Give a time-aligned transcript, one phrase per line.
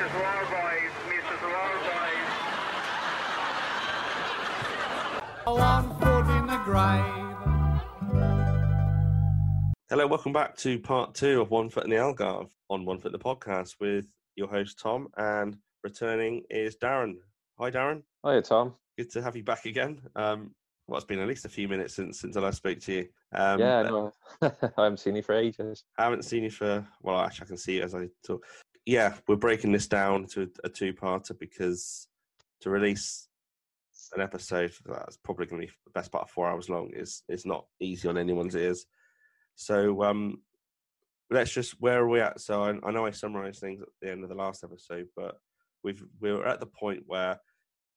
[0.00, 0.14] Mrs.
[0.14, 1.42] Warboys, Mrs.
[1.52, 2.28] Warboys.
[5.60, 7.04] One foot in the grave.
[9.90, 13.12] Hello, welcome back to part two of One Foot in the Algarve on One Foot
[13.12, 17.16] the podcast with your host Tom, and returning is Darren.
[17.58, 18.02] Hi, Darren.
[18.24, 18.76] Hiya, Tom.
[18.96, 20.00] Good to have you back again.
[20.16, 20.54] Um,
[20.88, 23.08] well, it's been at least a few minutes since since I last spoke to you.
[23.32, 24.12] Um, yeah, no,
[24.42, 25.84] I haven't seen you for ages.
[25.98, 28.46] I haven't seen you for well, actually, I can see you as I talk.
[28.86, 32.08] Yeah, we're breaking this down to a, two-parter because
[32.62, 33.28] to release
[34.14, 37.22] an episode that's probably going to be the best part of four hours long is
[37.28, 38.86] is not easy on anyone's ears.
[39.54, 40.42] So um,
[41.30, 42.40] let's just where are we at?
[42.40, 45.36] So I, I know I summarised things at the end of the last episode, but
[45.84, 47.38] we've we're at the point where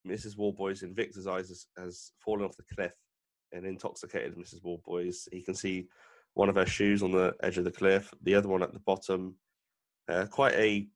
[0.08, 0.38] Mrs.
[0.38, 2.94] Warboys in Victor's eyes has, has fallen off the cliff
[3.52, 4.64] and intoxicated Mrs.
[4.64, 5.28] Warboys.
[5.32, 5.88] He can see
[6.34, 8.80] one of her shoes on the edge of the cliff, the other one at the
[8.80, 9.36] bottom.
[10.10, 10.88] Uh, quite a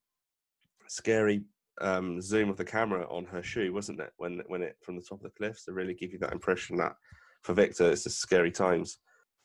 [0.88, 1.44] scary
[1.80, 4.12] um, zoom of the camera on her shoe, wasn't it?
[4.18, 6.78] When when it from the top of the cliffs to really give you that impression
[6.78, 6.96] that
[7.44, 8.98] for Victor it's just scary times.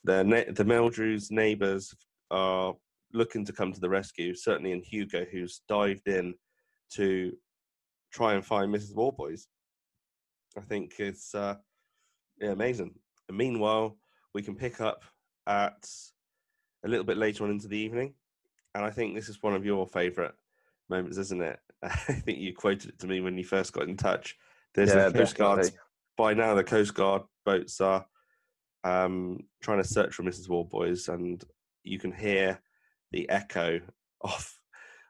[0.04, 1.94] The ne- the Meldrews neighbours
[2.30, 2.74] are
[3.12, 4.34] looking to come to the rescue.
[4.34, 6.34] Certainly, in Hugo, who's dived in
[6.94, 7.32] to
[8.12, 8.94] try and find Mrs.
[8.94, 9.48] Warboys.
[10.56, 11.56] I think it's uh,
[12.40, 12.94] yeah, amazing.
[13.28, 13.96] And meanwhile,
[14.34, 15.04] we can pick up
[15.46, 15.88] at
[16.84, 18.14] a little bit later on into the evening,
[18.74, 20.32] and I think this is one of your favourite
[20.88, 21.58] moments, isn't it?
[21.82, 24.36] I think you quoted it to me when you first got in touch.
[24.74, 25.72] There's Yeah, the Coast Guards.
[26.16, 28.06] By now, the Coast Guard boats are
[28.84, 30.48] um, trying to search for Mrs.
[30.48, 31.42] Warboys, and
[31.82, 32.60] you can hear
[33.10, 33.80] the echo
[34.20, 34.58] of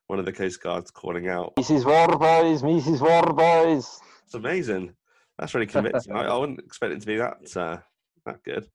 [0.07, 1.55] one of the Coast Guards calling out.
[1.57, 1.85] Mrs.
[1.85, 3.01] Warboys, Mrs.
[3.01, 4.01] Warboys.
[4.25, 4.95] It's amazing.
[5.39, 6.15] That's really convincing.
[6.15, 7.79] I, I wouldn't expect it to be that uh,
[8.27, 8.67] that good.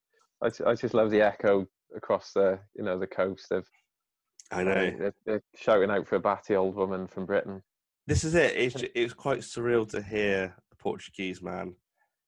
[0.41, 3.67] I, I just love the echo across the you know the coast of.
[4.51, 4.91] I know.
[4.91, 7.61] They're, they're shouting out for a batty old woman from Britain.
[8.05, 8.53] This is it.
[8.95, 11.75] It's quite surreal to hear a Portuguese man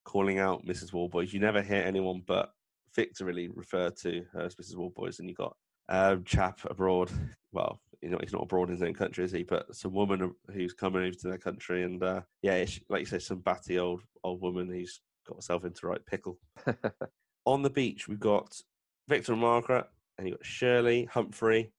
[0.03, 0.91] calling out Mrs.
[0.91, 1.33] Warboys.
[1.33, 2.51] You never hear anyone but
[2.95, 4.75] Victor really refer to her as Mrs.
[4.75, 5.55] Warboys, and you got
[5.87, 7.09] a chap abroad.
[7.51, 9.43] Well, you know, he's not abroad in his own country, is he?
[9.43, 13.05] But some woman who's coming over to their country, and uh, yeah, it's, like you
[13.05, 16.37] say, some batty old old woman who's got herself into the right pickle.
[17.45, 18.53] On the beach, we've got
[19.07, 19.85] Victor and Margaret,
[20.17, 21.71] and you've got Shirley, Humphrey,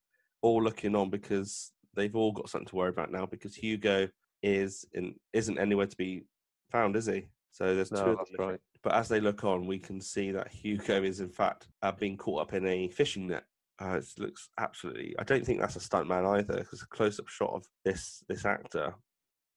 [0.42, 4.08] all looking on because they've all got something to worry about now because Hugo
[4.42, 6.24] is in isn't anywhere to be
[6.70, 7.28] found, is he?
[7.52, 8.16] So there's two No, of them.
[8.18, 8.60] that's right.
[8.82, 12.16] But as they look on, we can see that Hugo is in fact uh, being
[12.16, 13.44] caught up in a fishing net.
[13.82, 15.14] Uh, it looks absolutely.
[15.18, 18.94] I don't think that's a stuntman either, because a close-up shot of this this actor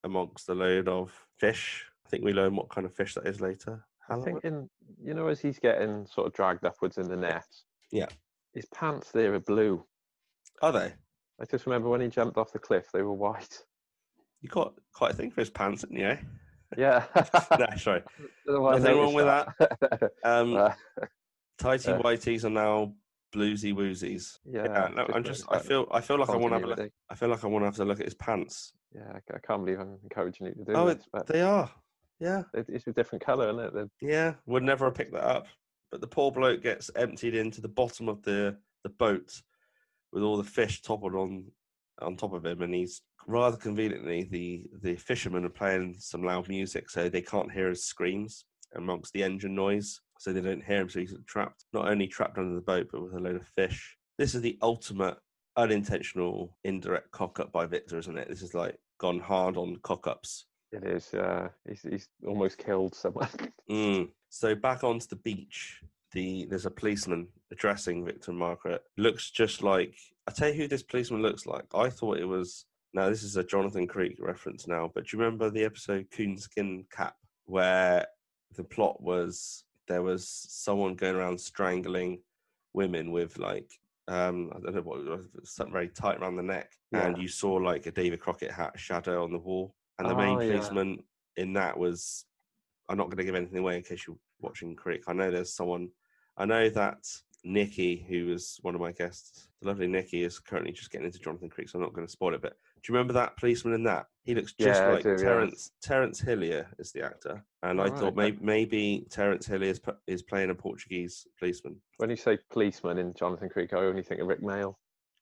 [0.04, 1.86] amongst the load of fish.
[2.06, 3.86] I think we learn what kind of fish that is later.
[4.10, 4.26] I Halibut?
[4.42, 4.70] think in
[5.02, 7.46] you know as he's getting sort of dragged upwards in the net.
[7.92, 8.08] Yeah.
[8.54, 9.86] His pants there are blue.
[10.64, 10.94] Are they?
[11.42, 13.60] I just remember when he jumped off the cliff, they were white.
[14.40, 16.06] You got quite a thing for his pants, didn't you?
[16.08, 16.18] eh?
[16.78, 17.04] Yeah.
[17.60, 18.02] no, sorry.
[18.46, 20.12] Don't know why I Nothing wrong with that.
[20.24, 20.72] Um, Uh,
[21.60, 22.94] tighty uh, whities are now
[23.36, 24.38] bluesy woozies.
[24.50, 24.64] yeah.
[24.64, 25.44] Yeah, no, I'm just.
[25.50, 25.86] I feel.
[25.92, 26.92] I feel like I want to have a look.
[27.10, 28.72] I feel like I want to have to look at his pants.
[28.96, 31.70] Yeah, I can't believe I'm encouraging you to do Oh, this, but they are.
[32.22, 33.74] Yeah, it's a different colour, isn't it?
[33.74, 34.36] The- yeah.
[34.46, 35.48] Would never have picked that up.
[35.92, 39.42] But the poor bloke gets emptied into the bottom of the the boat
[40.14, 41.46] with all the fish toppled on
[42.02, 46.48] on top of him, and he's rather conveniently the the fishermen are playing some loud
[46.48, 50.82] music, so they can't hear his screams amongst the engine noise, so they don't hear
[50.82, 50.90] him.
[50.90, 53.98] So he's trapped, not only trapped under the boat, but with a load of fish.
[54.18, 55.18] This is the ultimate
[55.58, 58.30] unintentional indirect cock up by Victor, isn't it?
[58.30, 60.46] This is like gone hard on cock ups.
[60.72, 61.14] It is.
[61.14, 63.30] Uh, he's, he's almost killed someone.
[63.72, 64.10] Mm.
[64.30, 65.80] So back onto the beach,
[66.14, 68.82] the there's a policeman addressing Victor and Margaret.
[68.98, 69.96] Looks just like
[70.28, 71.66] I tell you who this policeman looks like.
[71.74, 75.24] I thought it was now this is a Jonathan Creek reference now, but do you
[75.24, 77.16] remember the episode Coonskin Cap
[77.46, 78.06] where
[78.56, 82.20] the plot was there was someone going around strangling
[82.74, 83.70] women with like
[84.08, 87.54] um I don't know what was something very tight around the neck, and you saw
[87.54, 90.54] like a David Crockett hat shadow on the wall, and the main Oh, yeah.
[90.54, 91.04] policeman
[91.38, 92.26] in that was
[92.90, 95.04] I'm not going to give anything away in case you're watching Creek.
[95.08, 95.90] I know there's someone.
[96.38, 97.06] I know that
[97.44, 101.20] Nikki, who was one of my guests, the lovely Nikki, is currently just getting into
[101.20, 102.42] Jonathan Creek, so I'm not going to spoil it.
[102.42, 104.08] But do you remember that policeman in that?
[104.24, 105.18] He looks just Yeah, like do, yeah.
[105.18, 105.72] Terence.
[105.82, 108.16] Terence Hillier is the actor, and I Alright, thought okay.
[108.16, 111.76] maybe, maybe Terence Hillier is, is playing a Portuguese policeman.
[111.98, 114.76] when you say policeman in Jonathan Creek, I only think of Rik Mayall.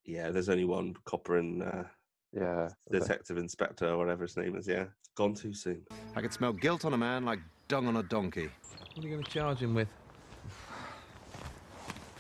[0.06, 1.84] Yeah, there's only one copper and uh,
[2.34, 2.70] Yeah.
[2.90, 3.10] that's it.
[3.10, 4.68] detective inspector or whatever his name is.
[4.68, 4.86] Yeah,
[5.16, 5.84] gone too soon.
[6.16, 8.50] I could smell guilt on a man like dung on a donkey.
[8.96, 9.88] What are you going to charge him with?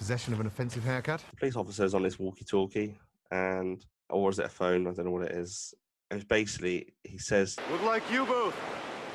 [0.02, 1.24] Possession of an offensive haircut?
[1.38, 2.98] police officer's on this walkie-talkie,
[3.30, 4.88] and or is it a phone?
[4.88, 5.76] I don't know what it is.
[6.10, 8.56] And basically, he says, Would like you both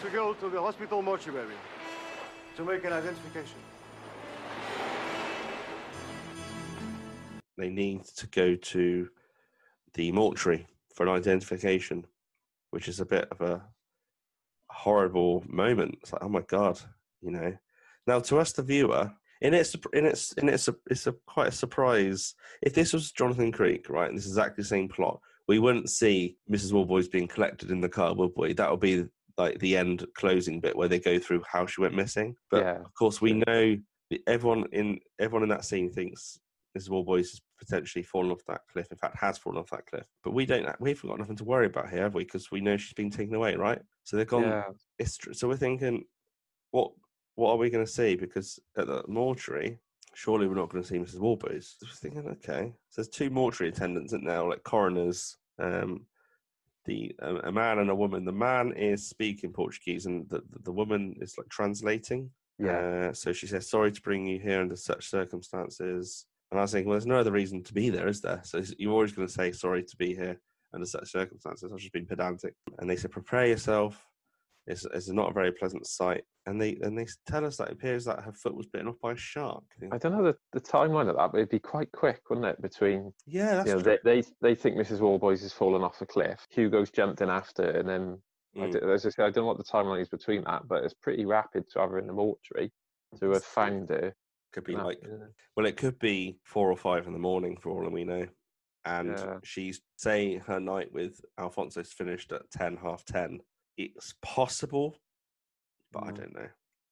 [0.05, 1.57] to go to the hospital mortuary
[2.57, 3.59] to make an identification.
[7.59, 9.09] they need to go to
[9.95, 12.07] the mortuary for an identification,
[12.71, 13.61] which is a bit of a
[14.71, 15.99] horrible moment.
[16.01, 16.79] It's like, oh my god,
[17.21, 17.57] you know.
[18.07, 19.11] Now, to us, the viewer,
[19.41, 22.35] in its in its in its it's a quite a surprise.
[22.63, 25.91] If this was Jonathan Creek, right, and this is exactly the same plot, we wouldn't
[25.91, 26.73] see Mrs.
[26.73, 28.53] Warboys being collected in the car, would we?
[28.53, 29.07] That would be
[29.39, 32.35] like the end closing bit where they go through how she went missing.
[32.51, 32.81] But Yeah.
[32.81, 33.77] of course, we know
[34.27, 36.39] everyone in everyone in that scene thinks
[36.77, 36.91] Mrs.
[36.91, 38.91] Warboys has potentially fallen off that cliff.
[38.91, 40.07] In fact, has fallen off that cliff.
[40.25, 40.69] But we don't.
[40.81, 42.25] We've got nothing to worry about here, have we?
[42.25, 43.81] Because we know she's been taken away, right?
[44.05, 44.43] So they've gone.
[44.43, 45.07] Yeah.
[45.07, 46.05] So we're thinking,
[46.71, 46.93] what
[47.37, 48.17] what are we going to see?
[48.17, 49.79] Because at the mortuary,
[50.15, 51.21] surely we're not going to see Mrs.
[51.21, 51.77] Warboys.
[51.83, 55.37] I we're thinking, okay, so there's two mortuary attendants in now, like coroners.
[55.59, 56.07] Um,
[56.87, 58.25] the a, a man and a woman.
[58.25, 62.31] The man is speaking Portuguese, and the the, the woman is like translating.
[62.59, 63.09] Yeah.
[63.11, 66.73] Uh, so she says, "Sorry to bring you here under such circumstances." And I was
[66.73, 68.41] thinking, well, there's no other reason to be there, is there?
[68.45, 70.41] So you're always going to say, "Sorry to be here
[70.73, 72.55] under such circumstances." I've just been pedantic.
[72.79, 74.07] And they said, "Prepare yourself."
[74.67, 76.23] It's, it's not a very pleasant sight.
[76.47, 79.01] And they and they tell us that it appears that her foot was bitten off
[79.03, 79.65] by a shark.
[79.93, 82.61] I don't know the, the timeline of that, but it'd be quite quick, wouldn't it?
[82.63, 83.99] Between yeah, that's you know, true.
[84.05, 85.01] they, they they think Mrs.
[85.01, 86.47] Warboys has fallen off a cliff.
[86.51, 88.23] Hugo's jumped in after, and then
[88.57, 88.73] I Mm.
[88.73, 90.95] d as I say, I don't know what the timeline is between that, but it's
[90.95, 92.73] pretty rapid to have her in the mortuary
[93.21, 94.15] to have found her.
[94.53, 95.27] could be like yeah.
[95.57, 98.27] Well, it could be four or five in the morning for all we know.
[98.85, 99.39] And Yeah.
[99.43, 103.41] she's say her night with Alfonso's finished at ten, half ten.
[103.77, 105.01] It's possible,
[105.93, 106.17] but I Mm.
[106.17, 106.49] don't know.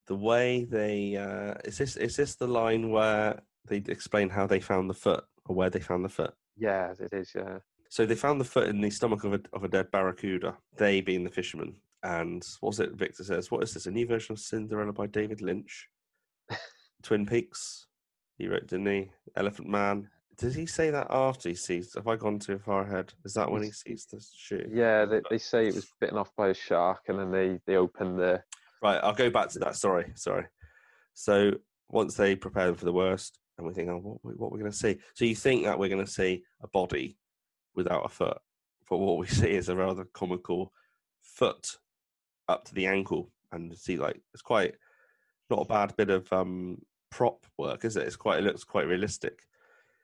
[0.07, 4.59] The way they uh is this is this the line where they explain how they
[4.59, 6.33] found the foot or where they found the foot?
[6.57, 7.33] yeah, it is.
[7.35, 7.59] Yeah,
[7.89, 10.57] So they found the foot in the stomach of a of a dead barracuda.
[10.77, 11.75] They being the fishermen.
[12.03, 12.91] And what was it?
[12.91, 13.87] Victor says, "What is this?
[13.87, 15.89] A new version of Cinderella by David Lynch?
[17.01, 17.87] Twin Peaks.
[18.37, 19.11] He wrote, didn't he?
[19.35, 20.09] Elephant Man.
[20.37, 21.93] Does he say that after he sees?
[21.95, 23.13] Have I gone too far ahead?
[23.23, 24.69] Is that when he sees the shoe?
[24.71, 25.05] yeah.
[25.05, 28.17] They, they say it was bitten off by a shark, and then they they open
[28.17, 28.43] the
[28.85, 29.75] Right, I'll go back to that.
[29.75, 30.45] Sorry, sorry.
[31.15, 31.53] So
[31.89, 34.71] once they prepare them for the worst, and we think, oh, what, what we're going
[34.71, 34.97] to see?
[35.15, 37.17] So you think that we're going to see a body
[37.73, 38.37] without a foot,
[38.89, 40.71] but what we see is a rather comical
[41.21, 41.77] foot
[42.47, 44.75] up to the ankle, and see like it's quite
[45.49, 46.77] not a bad bit of um
[47.09, 48.05] prop work, is it?
[48.05, 49.39] It's quite it looks quite realistic.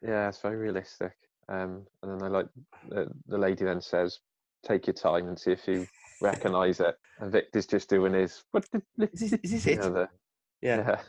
[0.02, 0.28] Yeah.
[0.30, 1.14] It's very realistic.
[1.50, 2.48] Um, and then I like
[2.90, 4.20] the, the lady then says,
[4.66, 5.88] "Take your time and see if you
[6.22, 8.66] recognise it." And Victor's just doing his what?
[8.72, 9.80] the- Is this, is this it?
[9.80, 10.10] know, the-
[10.62, 10.78] yeah.
[10.78, 11.02] yeah.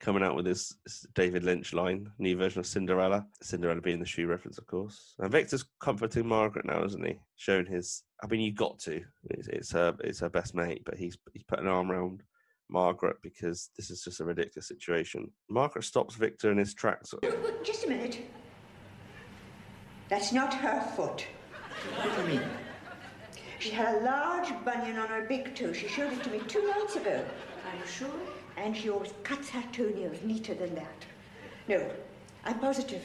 [0.00, 3.26] coming out with this this David Lynch line, new version of Cinderella.
[3.42, 5.14] Cinderella being the shoe reference, of course.
[5.18, 7.18] And Victor's comforting Margaret now, isn't he?
[7.36, 8.02] Showing his.
[8.22, 9.00] I mean, you got to.
[9.30, 9.94] It's, it's her.
[10.04, 12.22] It's her best mate, but he's he's put an arm around
[12.68, 15.30] Margaret because this is just a ridiculous situation.
[15.48, 17.12] Margaret stops Victor in his tracks.
[17.22, 17.32] Wait,
[17.64, 18.18] Just a minute.
[20.08, 21.26] That's not her foot.
[21.96, 22.48] What do you mean?
[23.58, 25.72] She had a large bunion on her big toe.
[25.72, 27.24] She showed it to me two nights ago.
[27.66, 28.10] Are you sure?
[28.56, 31.04] And she always cuts her toenails neater than that.
[31.66, 31.90] No,
[32.44, 33.02] I'm positive.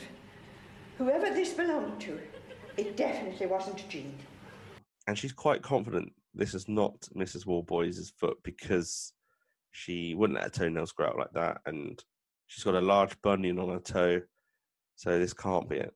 [0.97, 2.19] Whoever this belonged to,
[2.75, 4.17] it definitely wasn't Jean.
[5.07, 7.45] and she's quite confident this is not Mrs.
[7.45, 9.13] Warboys' foot because
[9.71, 12.01] she wouldn't let her toenails grow out like that, and
[12.47, 14.21] she's got a large bunion on her toe,
[14.95, 15.93] so this can't be it.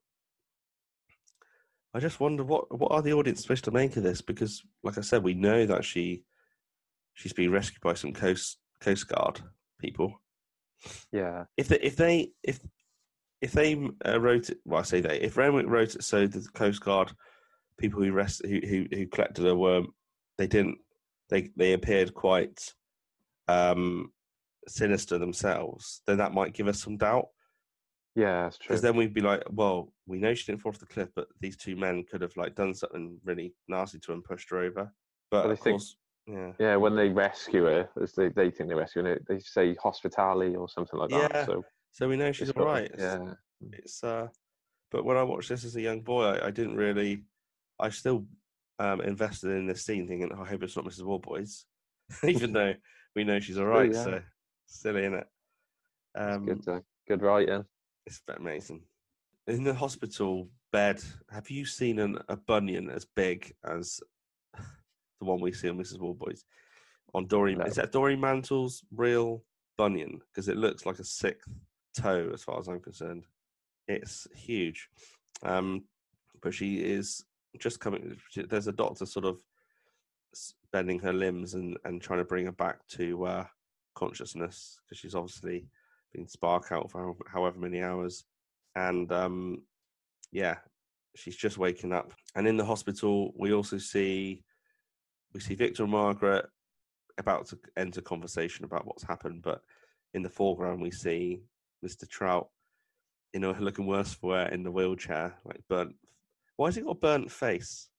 [1.94, 4.98] I just wonder what what are the audience supposed to make of this because, like
[4.98, 6.24] I said, we know that she
[7.14, 9.42] she's been rescued by some coast coast guard
[9.80, 10.22] people.
[11.12, 12.60] Yeah, If they if they if
[13.42, 13.76] if they
[14.06, 15.20] uh, wrote it, well, I say they.
[15.20, 17.12] If Renwick wrote it so the Coast Guard
[17.78, 19.84] people who rest who who, who collected her were
[20.38, 20.78] they didn't
[21.30, 22.74] they they appeared quite
[23.48, 24.12] um
[24.68, 27.28] sinister themselves, then that might give us some doubt
[28.16, 28.68] yeah, that's true.
[28.70, 31.28] because then we'd be like, well, we know she didn't fall off the cliff, but
[31.42, 34.60] these two men could have like done something really nasty to her and pushed her
[34.60, 34.94] over.
[35.32, 35.98] But Well, I of think- course,
[36.28, 39.76] yeah, Yeah, when they rescue her, as they, they think they're rescuing her, they say
[39.82, 41.32] hospitality or something like that.
[41.34, 42.66] Yeah, So so we know she's all right.
[42.66, 42.86] all got- right.
[42.94, 43.20] It's-
[43.62, 44.28] Yeah, it's uh
[44.92, 47.24] but when i watched this as a young boy i, I didn't really
[47.80, 48.26] i still
[48.78, 51.66] um invested in this scene thinking "Oh, i hope it's not mrs warboys
[52.28, 52.74] even though
[53.16, 54.04] we know she's all right yeah.
[54.04, 54.22] so
[54.66, 55.28] silly in it
[56.16, 57.66] um good, uh, good writing.
[58.06, 58.82] it's amazing
[59.48, 61.02] in the hospital bed
[61.32, 64.00] have you seen an, a bunion as big as
[65.20, 66.46] the one we see on mrs warboys
[67.14, 67.66] on dory No.
[67.66, 69.44] is that dory mantle's real
[69.78, 71.50] bunion because it looks like a sixth
[71.96, 73.26] toe as far as i'm concerned
[73.88, 74.90] it's huge
[75.44, 75.84] um
[76.42, 77.24] but she is
[77.60, 78.18] just coming.
[78.36, 79.40] There's a doctor sort of
[80.72, 83.46] bending her limbs and, and trying to bring her back to uh,
[83.96, 85.68] consciousness because she's obviously
[86.14, 88.26] been spark out for however many hours.
[88.76, 89.64] And um,
[90.32, 90.56] yeah,
[91.16, 92.14] she's just waking up.
[92.36, 94.44] And in the hospital, we also see
[95.34, 96.46] we see Victor and Margaret
[97.18, 99.62] about to enter conversation about what's happened, but
[100.14, 101.42] in the foreground we see
[101.84, 102.08] Mr.
[102.08, 102.50] Trout,
[103.34, 105.96] you know, looking worse for wear in the wheelchair, like burnt.
[106.56, 107.90] Why has he got a burnt face?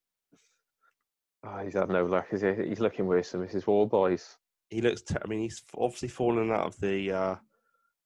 [1.46, 2.52] Oh, he's had no luck, is he?
[2.68, 3.66] He's looking worse than Mrs.
[3.66, 4.36] Warboys.
[4.70, 5.02] He looks.
[5.22, 7.36] I mean, he's obviously fallen out of the uh,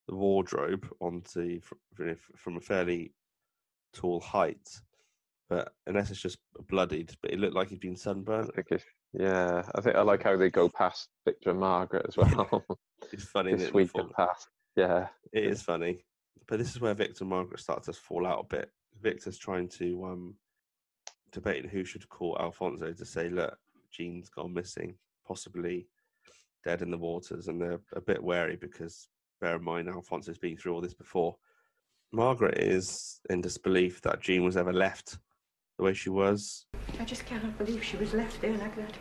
[0.09, 3.15] the wardrobe onto fr- from a fairly
[3.93, 4.69] tall height,
[5.49, 8.51] but unless it's just bloodied, but it looked like he'd been sunburnt.
[8.57, 8.63] I
[9.13, 12.65] yeah, I think I like how they go past Victor and Margaret as well.
[13.13, 13.53] It's funny.
[13.55, 14.49] this that week fall- past.
[14.75, 15.07] Yeah.
[15.33, 16.05] It is funny,
[16.49, 18.73] but this is where Victor and Margaret start to fall out a bit.
[19.01, 20.35] Victor's trying to um,
[21.33, 23.59] debating who should call Alfonso to say, "Look,
[23.91, 25.89] Jean's gone missing, possibly
[26.65, 29.09] dead in the waters," and they're a bit wary because,
[29.41, 31.37] bear in mind, Alfonso's been through all this before.
[32.13, 35.19] Margaret is in disbelief that Jean was ever left
[35.77, 36.67] the way she was.
[36.99, 38.97] I just cannot believe she was left there like that.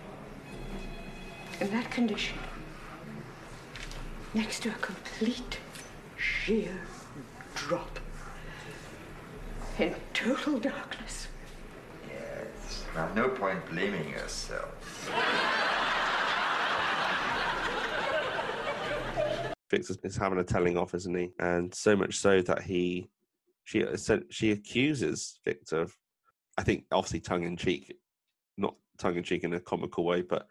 [1.62, 2.38] In that condition.
[4.34, 5.60] Next to a complete,
[6.18, 6.82] sheer
[7.56, 8.00] drop.
[9.80, 11.28] In total darkness.
[12.98, 13.16] Yes.
[13.16, 14.74] Well, no point blaming yourself.
[19.70, 21.30] Victor is having a telling off, isn't he?
[21.39, 23.10] And so much so that he,
[23.66, 25.96] she said she accuses Victor of,
[26.58, 27.96] I think obviously tongue in cheek,
[28.58, 30.48] not tongue in cheek in a comical way, but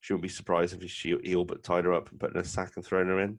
[0.00, 2.40] she wouldn't be surprised if she he all but tied her up and put in
[2.40, 3.38] a sack and thrown her in.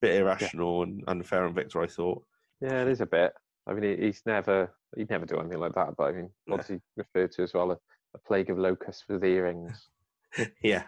[0.00, 2.22] Bit irrational and unfair on Victor, I thought.
[2.60, 3.32] Yeah, it is a bit.
[3.66, 6.56] I mean, he's never, he'd never do anything like that, but I mean, No.
[6.56, 7.70] what's he referred to as well?
[7.70, 7.78] A,
[8.14, 9.88] a plague of locusts with earrings.
[10.62, 10.84] yeah,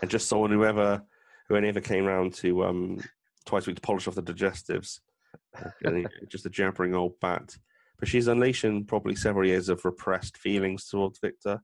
[0.00, 1.02] and just someone who ever
[1.48, 2.98] who only ever came round to um
[3.46, 5.00] twice a week to polish off the digestives.
[5.84, 7.56] And just a jabbering old bat.
[7.98, 11.60] But she's unleashing probably several years of repressed feelings towards Victor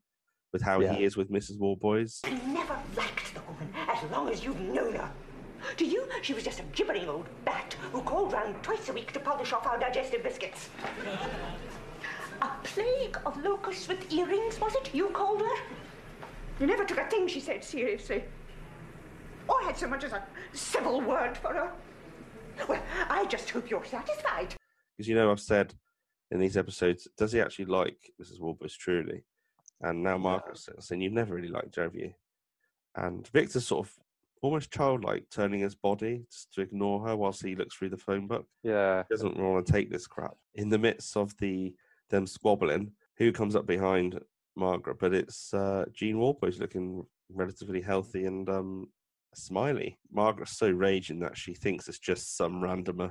[0.52, 0.94] with how Yeah.
[0.94, 1.58] he is with Mrs.
[1.58, 2.20] Warboys.
[2.24, 5.10] I never liked the woman as long as you've known her.
[5.76, 9.12] To you, she was just a gibbering old bat who called round twice a week
[9.12, 10.70] to polish off our digestive biscuits.
[12.40, 14.94] A plague of locusts with earrings, was it?
[14.94, 15.56] You called her?
[16.60, 18.24] You never took a thing she said seriously.
[19.48, 21.70] Or had so much as a civil word for her.
[22.68, 24.54] Well, I just hope you're satisfied.
[24.96, 25.74] Because you know, I've said
[26.30, 28.40] in these episodes, does he actually like Mrs.
[28.40, 29.24] Warboys truly?
[29.82, 32.14] And now Margaret's saying, you've never really liked her, have you?
[32.94, 33.94] And Victor's sort of
[34.42, 38.26] almost childlike, turning his body just to ignore her whilst he looks through the phone
[38.26, 38.46] book.
[38.62, 39.04] Yeah.
[39.08, 40.36] He doesn't want to take this crap.
[40.54, 41.74] In the midst of the
[42.10, 44.20] them squabbling, who comes up behind
[44.56, 44.98] Margaret?
[44.98, 48.88] But it's uh, Jean Warboys looking relatively healthy and um,
[49.34, 49.98] smiley.
[50.12, 53.10] Margaret's so raging that she thinks it's just some randomer.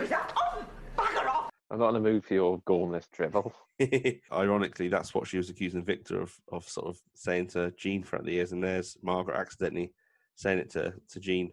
[0.00, 0.32] Is that?
[0.36, 0.64] Oh,
[0.96, 1.50] bugger off!
[1.70, 3.54] I'm not in the mood for your gormless dribble.
[4.32, 8.24] Ironically, that's what she was accusing Victor of, of sort of saying to Jean throughout
[8.24, 9.92] the years, and there's Margaret accidentally
[10.36, 11.52] saying it to, to Jean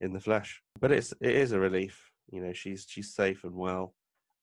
[0.00, 0.62] in the flesh.
[0.80, 2.52] But it's it is a relief, you know.
[2.52, 3.94] She's she's safe and well,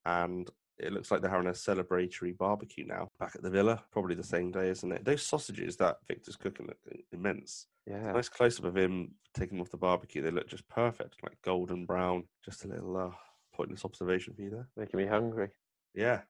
[0.06, 0.50] and
[0.80, 3.84] it looks like they're having a celebratory barbecue now back at the villa.
[3.92, 5.06] Probably the same day, isn't it?
[5.06, 6.78] Those sausages that Victor's cooking look
[7.12, 7.68] immense.
[7.86, 8.12] Yeah.
[8.12, 10.22] Nice close up of him taking off the barbecue.
[10.22, 12.24] They look just perfect, like golden brown.
[12.44, 13.12] Just a little uh,
[13.54, 14.68] pointless observation for you there.
[14.78, 15.50] Making me hungry.
[15.94, 16.22] Yeah.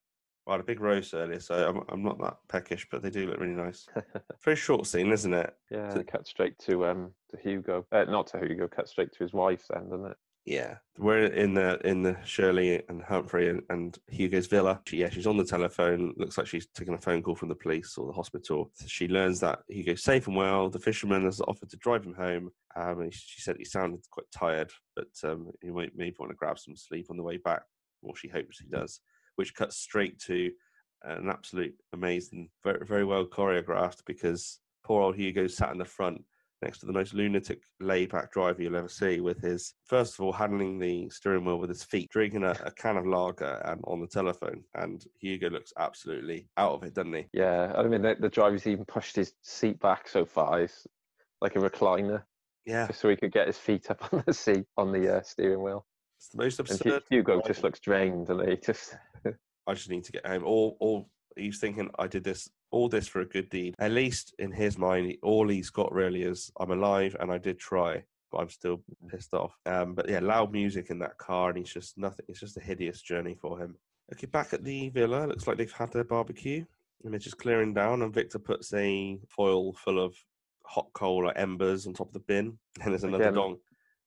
[0.48, 3.28] I had a big roast earlier, so I'm, I'm not that peckish, but they do
[3.28, 3.88] look really nice.
[4.44, 5.54] Very short scene, isn't it?
[5.72, 7.86] Yeah, So- cut straight to um to Hugo.
[7.92, 10.18] Uh, not to Hugo, cut straight to his wife then, doesn't it?
[10.46, 10.76] Yeah.
[10.98, 14.82] We're in the in the Shirley and Humphrey and, and Hugo's villa.
[14.86, 16.14] She, yeah, she's on the telephone.
[16.18, 18.70] Looks like she's taking a phone call from the police or the hospital.
[18.86, 20.70] She learns that Hugo's safe and well.
[20.70, 22.52] The fisherman has offered to drive him home.
[22.76, 26.36] Um, and she said he sounded quite tired, but um, he might maybe want to
[26.36, 27.62] grab some sleep on the way back.
[28.02, 29.00] Or she hopes he does.
[29.36, 30.52] Which cuts straight to
[31.04, 36.24] an absolute amazing, very very well choreographed because poor old Hugo sat in the front
[36.62, 40.32] next to the most lunatic layback driver you'll ever see with his first of all
[40.32, 44.00] handling the steering wheel with his feet drinking a, a can of lager and on
[44.00, 47.25] the telephone and hugo looks absolutely out of it doesn't he?
[47.34, 50.88] Yeah, I mean the, the driver's even pushed his seat back so far, it's
[51.42, 52.24] like a recliner,
[52.66, 52.90] yeah.
[52.92, 55.86] So he could get his feet up on the seat on the uh, steering wheel.
[56.24, 58.56] It's the most And absurd Hugo just looks drained, and he?
[58.65, 58.96] Just
[59.65, 60.44] i just need to get home.
[60.46, 63.75] All all he's thinking i did this all this for a good deed.
[63.80, 67.60] At least in his mind all he's got really is i'm alive and i did
[67.60, 69.56] try but i'm still pissed off.
[69.65, 72.62] Um but yeah loud music in that car and he's just nothing it's just a
[72.62, 73.75] hideous journey for him.
[74.13, 76.65] Okay back at the villa looks like they've had their barbecue
[77.06, 80.15] Image just clearing down, and Victor puts a foil full of
[80.65, 83.58] hot coal or embers on top of the bin, and there's another Again- dong,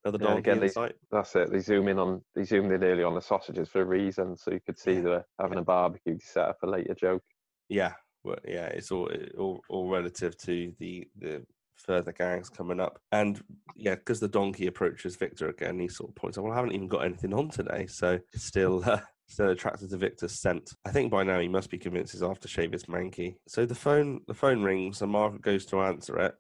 [0.07, 1.51] another Yeah, again, in they- That's it.
[1.51, 4.53] They zoom in on they zoomed in early on the sausages for a reason, so
[4.53, 5.01] you could see Yeah.
[5.03, 7.23] they're having a barbecue to set up a later joke.
[7.69, 7.95] Yeah,
[8.25, 11.45] well, yeah, it's all all, all relative to the the
[11.75, 13.43] further gangs coming up, and
[13.75, 16.73] yeah, because the donkey approaches Victor again, he sort of points out, "Well, I haven't
[16.73, 20.71] even got anything on today, so still." Uh, Still attracted to Victor's scent.
[20.85, 23.35] I think by now he must be convinced his aftershave is manky.
[23.49, 26.37] So the phone the phone rings and Margaret goes to answer it.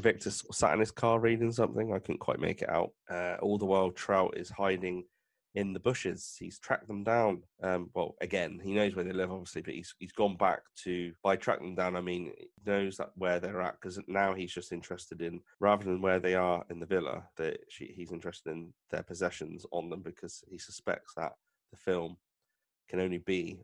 [0.00, 1.92] Victor sat in his car reading something.
[1.92, 2.92] I couldn't quite make it out.
[3.10, 5.04] Uh, all the while, Trout is hiding
[5.56, 6.36] in the bushes.
[6.38, 7.42] He's tracked them down.
[7.62, 11.12] Um, well, again, he knows where they live, obviously, but he's he's gone back to
[11.22, 11.96] by tracking them down.
[11.96, 15.84] I mean, he knows that where they're at because now he's just interested in rather
[15.84, 17.24] than where they are in the villa.
[17.38, 21.32] That she, he's interested in their possessions on them because he suspects that
[21.70, 22.16] the film
[22.88, 23.60] can only be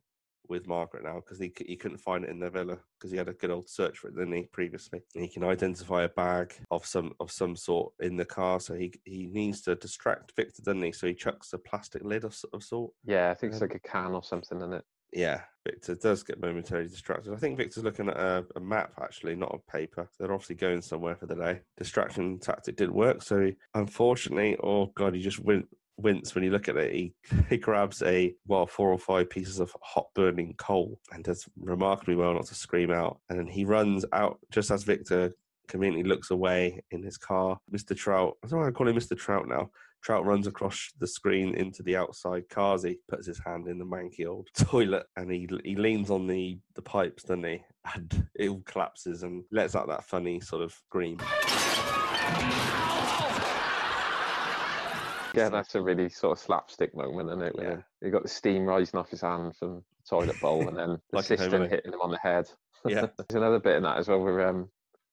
[0.48, 3.28] with Margaret now because he he couldn't find it in their villa because he had
[3.28, 4.48] a good old search for it, didn't he?
[4.52, 8.60] Previously, and he can identify a bag of some of some sort in the car,
[8.60, 10.92] so he he needs to distract Victor, doesn't he?
[10.92, 12.92] So he chucks a plastic lid of, of sort.
[13.04, 14.84] Yeah, I think it's Um, like a can or something in it.
[15.14, 17.34] Yeah, Victor does get momentarily distracted.
[17.34, 20.08] I think Victor's looking at a, a map actually, not a paper.
[20.18, 21.60] They're obviously going somewhere for the day.
[21.76, 25.64] Distraction tactic didn't work, so he, unfortunately, oh god, he just win,
[25.96, 26.92] wince when you look at it.
[26.92, 27.14] He
[27.48, 32.14] he grabs a well four or five pieces of hot burning coal and does remarkably
[32.14, 33.18] well not to scream out.
[33.28, 35.32] And then he runs out just as Victor
[35.68, 37.58] conveniently looks away in his car.
[37.72, 37.96] Mr.
[37.96, 39.16] Trout, I don't why I call him Mr.
[39.16, 39.70] Trout now.
[40.02, 42.48] Trout runs across the screen into the outside.
[42.48, 46.58] Kazi puts his hand in the manky old toilet and he he leans on the,
[46.74, 47.62] the pipes, doesn't he?
[47.94, 51.18] And it all collapses and lets out that funny sort of scream.
[55.34, 57.54] Yeah, that's a really sort of slapstick moment, isn't it?
[57.56, 57.62] Yeah.
[57.62, 60.90] Where you got the steam rising off his hand from the toilet bowl, and then
[61.10, 62.48] the Like cistern hitting him on the head.
[62.86, 63.06] Yeah.
[63.16, 64.68] There's another bit in that as well where um,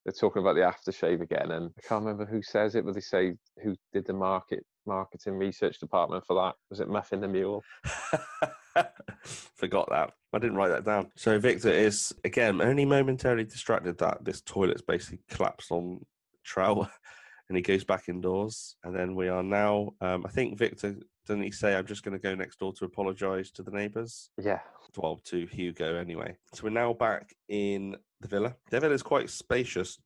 [0.05, 3.01] they're talking about the aftershave again, and I can't remember who says it, but they
[3.01, 6.55] say who did the market marketing research department for that.
[6.70, 7.63] Was it Muffin the Mule?
[9.24, 10.13] Forgot that.
[10.33, 11.11] I didn't write that down.
[11.15, 16.05] So Victor is again only momentarily distracted that this toilet's basically collapsed on
[16.44, 16.89] Trout
[17.50, 18.75] and he goes back indoors.
[18.83, 22.20] And then we are now um, I think Victor doesn't he say I'm just gonna
[22.20, 24.29] go next door to apologise to the neighbours?
[24.42, 24.59] Yeah,
[24.96, 26.35] Well to Hugo anyway.
[26.53, 28.55] So we're now back in the villa.
[28.70, 30.00] The villa is quite spacious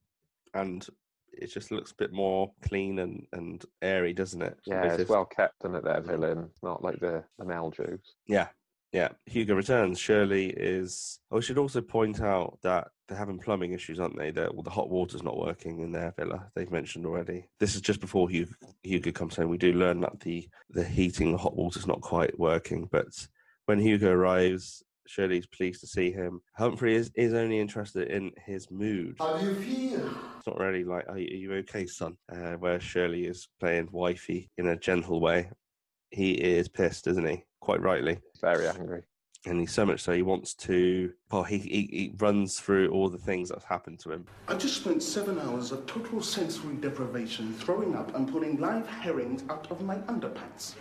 [0.54, 0.86] and
[1.32, 4.58] it just looks a bit more clean and, and airy, doesn't it?
[4.68, 6.50] yeah, It's well kept in it there, villain.
[6.62, 8.02] Not like the the Meldrews.
[8.28, 8.48] Yeah,
[8.94, 9.10] yeah.
[9.26, 10.00] Hugo returns.
[10.00, 11.20] Shirley is.
[11.32, 14.32] I should also point out that they're having plumbing issues, aren't they?
[14.32, 16.52] That well, the hot water's not working in their villa.
[16.56, 17.50] They've mentioned already.
[17.60, 18.54] This is just before Hugo,
[18.84, 19.50] Hugo comes home.
[19.50, 22.88] We do learn that the the heating, the hot water's not quite working.
[22.92, 23.08] But
[23.66, 26.42] when Hugo arrives, Shirley's pleased to see him.
[26.56, 29.16] Humphrey is, is only interested in his mood.
[29.20, 30.08] How do you feel?
[30.38, 32.18] It's not really like, are you, are you okay, son?
[32.32, 35.50] Uh, where Shirley is playing wifey in a gentle way.
[36.12, 37.44] He is pissed, isn't he?
[37.64, 38.20] Quite rightly.
[38.42, 39.04] Very angry.
[39.46, 43.08] and he's so much so he wants to well he, he, he runs through all
[43.10, 47.54] the things that's happened to him I just spent seven hours of total sensory deprivation
[47.54, 50.76] throwing up and pulling live herrings out of my underpants.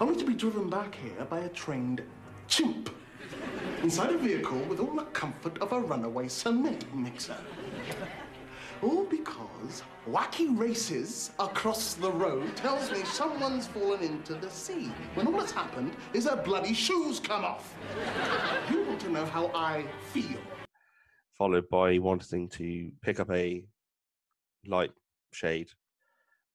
[0.00, 2.02] Only to be driven back here by a trained
[2.48, 2.90] chimp.
[3.84, 7.36] Inside a vehicle with all the comfort of a runaway cement mixer.
[8.82, 15.28] All because wacky races across the road tells me someone's fallen into the sea when
[15.28, 17.74] all that's happened is their bloody shoes come off.
[18.70, 20.38] You want to know how I feel?
[21.38, 23.64] followed by wanting to pick up a
[24.66, 24.92] light
[25.32, 25.70] shade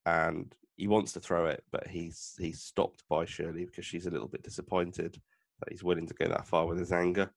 [0.05, 4.09] and he wants to throw it but he's he's stopped by shirley because she's a
[4.09, 5.19] little bit disappointed
[5.59, 7.29] that he's willing to go that far with his anger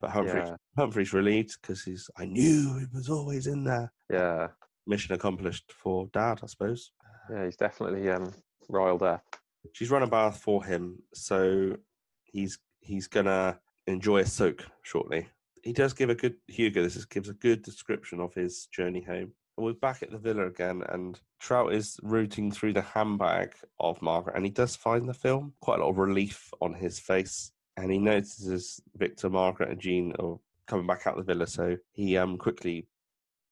[0.00, 0.56] but humphrey's, Yeah.
[0.76, 4.48] humphrey's relieved because he's i knew it was always in there Yeah,
[4.86, 6.92] mission accomplished for dad i suppose
[7.30, 8.32] yeah, he's definitely um
[8.68, 9.24] riled up.
[9.72, 11.76] she's run a bath for him, so
[12.22, 15.28] he's he's gonna enjoy a soak shortly.
[15.64, 16.82] He does give a good Hugo.
[16.84, 19.32] This is, gives a good description of his journey home.
[19.56, 24.00] And we're back at the villa again, and Trout is rooting through the handbag of
[24.02, 25.54] Margaret, and he does find the film.
[25.60, 30.12] Quite a lot of relief on his face, and he notices Victor, Margaret, and Jean
[30.18, 31.46] are coming back out the villa.
[31.46, 32.88] So he um quickly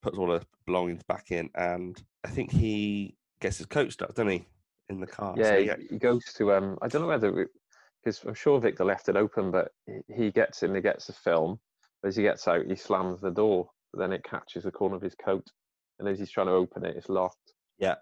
[0.02, 4.28] puts all the belongings back in, and I think he gets his coat stuck, doesn't
[4.28, 4.46] he,
[4.88, 5.34] in the car?
[5.36, 6.78] yeah, So he, he goes to um.
[6.82, 7.48] I don't know whether
[8.02, 11.12] because I'm sure Victor left it open, but he- he gets in, he gets the
[11.12, 11.60] film.
[12.04, 15.00] As he gets out, he slams the door, but then it catches the corner of
[15.02, 15.46] his coat,
[15.98, 17.54] and as he's trying to open it, it's locked.
[17.78, 17.96] Yeah,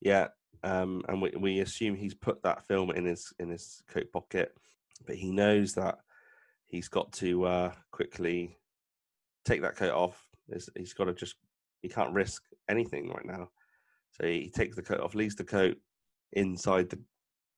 [0.00, 0.28] yeah.
[0.62, 4.52] Um, and we we assume he's put that film in his in his coat pocket,
[5.06, 5.98] but he knows that
[6.66, 8.58] he's got to uh, quickly
[9.44, 10.28] take that coat off.
[10.52, 11.36] He's, he's got to just
[11.80, 13.48] he can't risk anything right now.
[14.12, 15.76] So he takes the coat off, leaves the coat
[16.32, 16.98] inside the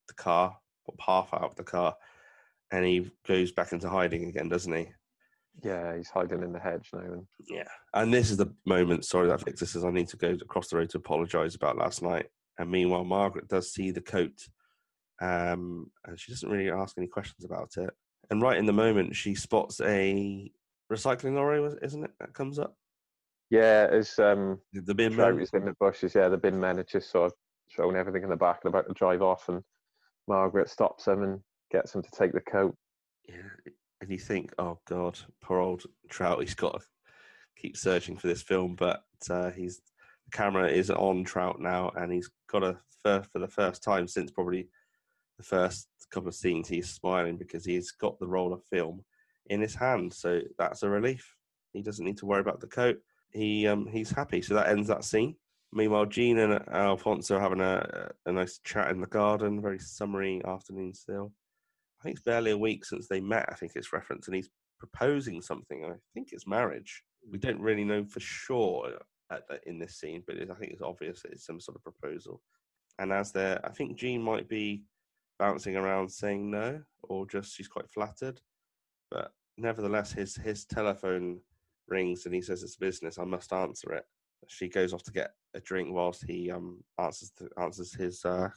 [0.07, 0.57] the car,
[0.99, 1.95] half out of the car,
[2.71, 4.87] and he goes back into hiding again, doesn't he?
[5.63, 6.99] Yeah, he's hiding in the hedge now.
[6.99, 7.67] And Yeah.
[7.93, 10.77] And this is the moment, sorry, that Victor says I need to go across the
[10.77, 12.27] road to apologise about last night.
[12.57, 14.47] And meanwhile, Margaret does see the coat
[15.21, 17.89] um, and she doesn't really ask any questions about it.
[18.29, 20.51] And right in the moment, she spots a
[20.91, 22.11] recycling lorry, isn't it?
[22.19, 22.75] That comes up.
[23.49, 25.39] yeah, as um, The- bin man.
[25.39, 26.15] is in the bushes.
[26.15, 27.33] Yeah, the bin men are just sort of
[27.73, 29.61] throwing everything in the back and about to drive off, and
[30.27, 31.39] Margaret stops them and
[31.71, 32.75] gets him to take the coat.
[33.27, 33.35] Yeah.
[34.01, 36.85] And you think, oh God, poor old Trout, he's got to
[37.57, 38.75] keep searching for this film.
[38.75, 39.77] But uh, he's
[40.25, 44.07] the camera is on Trout now, and he's got a for, for the first time
[44.07, 44.69] since probably
[45.41, 49.03] the first couple of scenes, he's smiling because he's got the roll of film
[49.47, 50.13] in his hand.
[50.13, 51.35] So that's a relief.
[51.73, 52.97] He doesn't need to worry about the coat.
[53.31, 54.41] He um he's happy.
[54.41, 55.35] So that ends that scene.
[55.73, 59.61] Meanwhile, Jean and Alfonso are having a, a nice chat in the garden.
[59.61, 61.31] Very summery afternoon still.
[61.99, 63.45] I think it's barely a week since they met.
[63.49, 64.49] I think it's referenced, and he's
[64.79, 65.85] proposing something.
[65.85, 67.03] I think it's marriage.
[67.31, 68.99] We don't really know for sure
[69.31, 71.83] at the, in this scene, but it, I think it's obvious it's some sort of
[71.83, 72.41] proposal.
[72.99, 74.83] And as they're, I think Jean might be
[75.41, 78.39] bouncing around saying no, or just she's quite flattered.
[79.09, 81.39] But nevertheless, his his telephone
[81.87, 83.17] rings and he says it's business.
[83.17, 84.05] I must answer it.
[84.47, 88.49] She goes off to get a drink whilst he um answers the, answers his uh,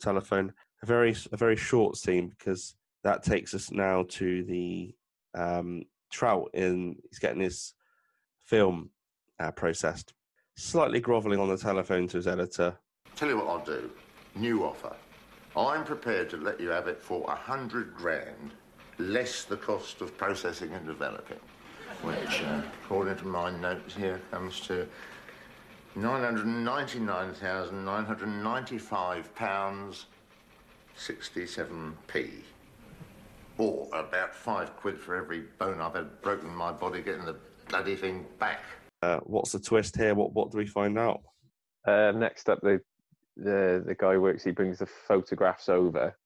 [0.00, 0.52] telephone.
[0.82, 2.74] A very a very short scene because
[3.04, 4.94] that takes us now to the
[5.34, 7.74] um, Trout in he's getting his
[8.40, 8.90] film
[9.38, 10.12] uh, processed.
[10.56, 12.76] Slightly grovelling on the telephone to his editor.
[13.14, 13.90] Tell you what I'll do.
[14.34, 14.96] New offer.
[15.56, 18.52] I'm prepared to let you have it for a hundred grand,
[18.98, 21.40] less the cost of processing and developing,
[22.02, 24.88] which, uh, according to my notes here, comes to
[25.94, 30.06] nine hundred ninety-nine thousand nine hundred ninety-five pounds
[30.96, 32.30] sixty-seven p,
[33.58, 37.36] or about five quid for every bone I've had broken in my body getting the
[37.68, 38.60] bloody thing back.
[39.02, 40.14] Uh, what's the twist here?
[40.14, 41.20] What what do we find out?
[41.86, 42.80] Uh, next up, the
[43.36, 44.44] the the guy works.
[44.44, 46.16] He brings the photographs over,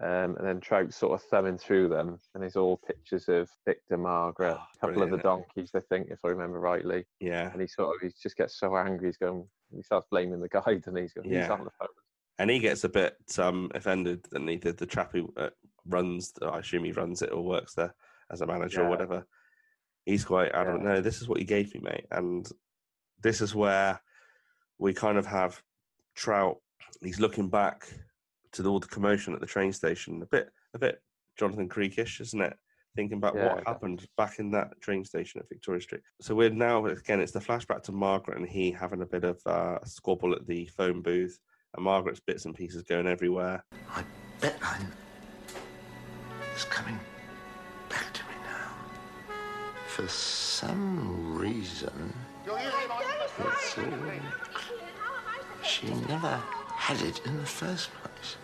[0.00, 3.96] um, and then Trout's sort of thumbing through them, and it's all pictures of Victor,
[3.96, 7.04] Margaret, a couple of the donkeys, I think, if I remember rightly.
[7.20, 9.08] Yeah, And he sort of he just gets so angry.
[9.08, 9.46] He's going.
[9.74, 11.28] He starts blaming the guide, and he's going.
[11.28, 11.52] He's Yeah.
[11.52, 11.88] on the phone.
[12.38, 14.26] and he gets a bit um, offended.
[14.32, 15.50] And he the, the chap who uh,
[15.86, 17.94] runs, I assume he runs it or works there
[18.30, 19.26] as a manager or whatever.
[20.06, 20.84] He's quite adamant.
[20.84, 21.00] know.
[21.00, 22.06] this is what you gave me, mate.
[22.10, 22.48] And
[23.22, 24.00] this is where
[24.78, 25.62] we kind of have
[26.14, 26.56] Trout.
[27.00, 27.88] He's looking back
[28.52, 30.20] to all the commotion at the train station.
[30.22, 31.02] A bit, a bit
[31.38, 32.56] Jonathan Creekish, isn't it?
[32.94, 36.02] Thinking about Yeah, what happened back in that train station at Victoria Street.
[36.20, 37.20] So we're now again.
[37.20, 40.46] It's the flashback to Margaret and he having a bit of uh, a squabble at
[40.46, 41.38] the phone booth,
[41.74, 43.64] and Margaret's bits and pieces going everywhere.
[43.90, 44.04] I
[44.40, 44.92] bet I'm.
[46.52, 47.00] It's coming
[47.88, 48.74] back to me now.
[49.86, 52.12] For some reason,
[52.44, 54.81] it's all.
[55.62, 56.40] She never
[56.74, 58.36] had it in the first place.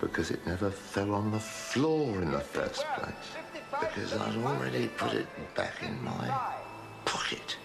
[0.00, 3.14] Because it never fell on the floor in the first place.
[3.80, 6.52] Because I'd already put it back in my
[7.04, 7.56] pocket.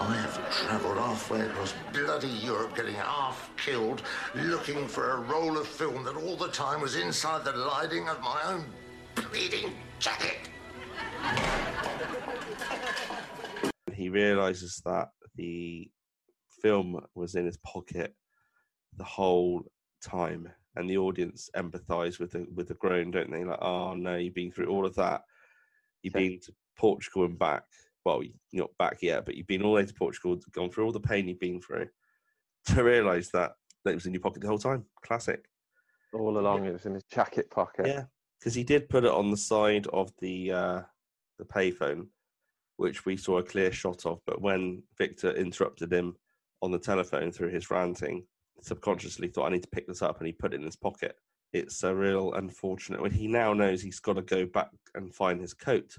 [0.00, 4.02] I have travelled halfway across bloody Europe getting half killed
[4.34, 8.20] looking for a roll of film that all the time was inside the lining of
[8.20, 8.64] my own
[9.16, 10.48] bleeding jacket.
[13.92, 15.90] He realizes that the
[16.60, 18.14] film was in his pocket
[18.96, 19.64] the whole
[20.02, 23.44] time, and the audience empathize with the with the groan, don't they?
[23.44, 25.22] Like, oh no, you've been through all of that.
[26.02, 27.64] You've been to Portugal and back.
[28.04, 30.84] Well, you're not back yet, but you've been all the way to Portugal, gone through
[30.84, 31.88] all the pain you've been through,
[32.66, 33.52] to realize that
[33.84, 34.84] that it was in your pocket the whole time.
[35.04, 35.44] Classic.
[36.14, 37.86] All along, it was in his jacket pocket.
[37.86, 38.04] Yeah,
[38.38, 40.80] because he did put it on the side of the uh,
[41.38, 42.06] the payphone,
[42.76, 44.20] which we saw a clear shot of.
[44.26, 46.16] But when Victor interrupted him
[46.62, 48.24] on the telephone through his ranting,
[48.62, 51.16] subconsciously thought, "I need to pick this up," and he put it in his pocket.
[51.52, 53.00] It's a real unfortunate.
[53.00, 55.96] When he now knows he's got to go back and find his coat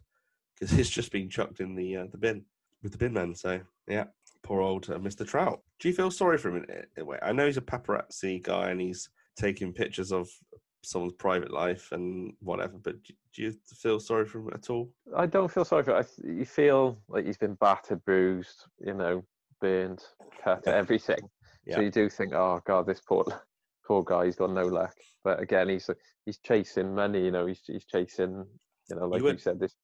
[0.54, 2.45] because it's just been chucked in the uh, the bin
[2.84, 3.36] with the bin man.
[3.36, 4.06] So yeah,
[4.43, 5.28] poor old uh, Mr.
[5.28, 5.62] Trout.
[5.80, 7.19] Do you feel sorry for him in in a way?
[7.22, 10.30] I know he's a paparazzi guy and he's taking pictures of
[10.84, 14.89] someone's private life and whatever, but do, you feel sorry for him at all?
[15.15, 15.98] I don't feel sorry for.
[15.98, 16.08] It.
[16.24, 19.24] I, you feel like he's been battered, bruised, you know,
[19.62, 20.04] burned,
[20.43, 21.19] cut, everything.
[21.65, 21.76] Yeah.
[21.76, 23.26] So you do think, oh god, this poor
[23.88, 24.93] poor guy, he's got no luck.
[25.24, 25.89] But again, he's
[26.26, 27.24] he's chasing money.
[27.26, 28.45] You know, he's he's chasing
[28.89, 29.76] You know, like you, would- said, this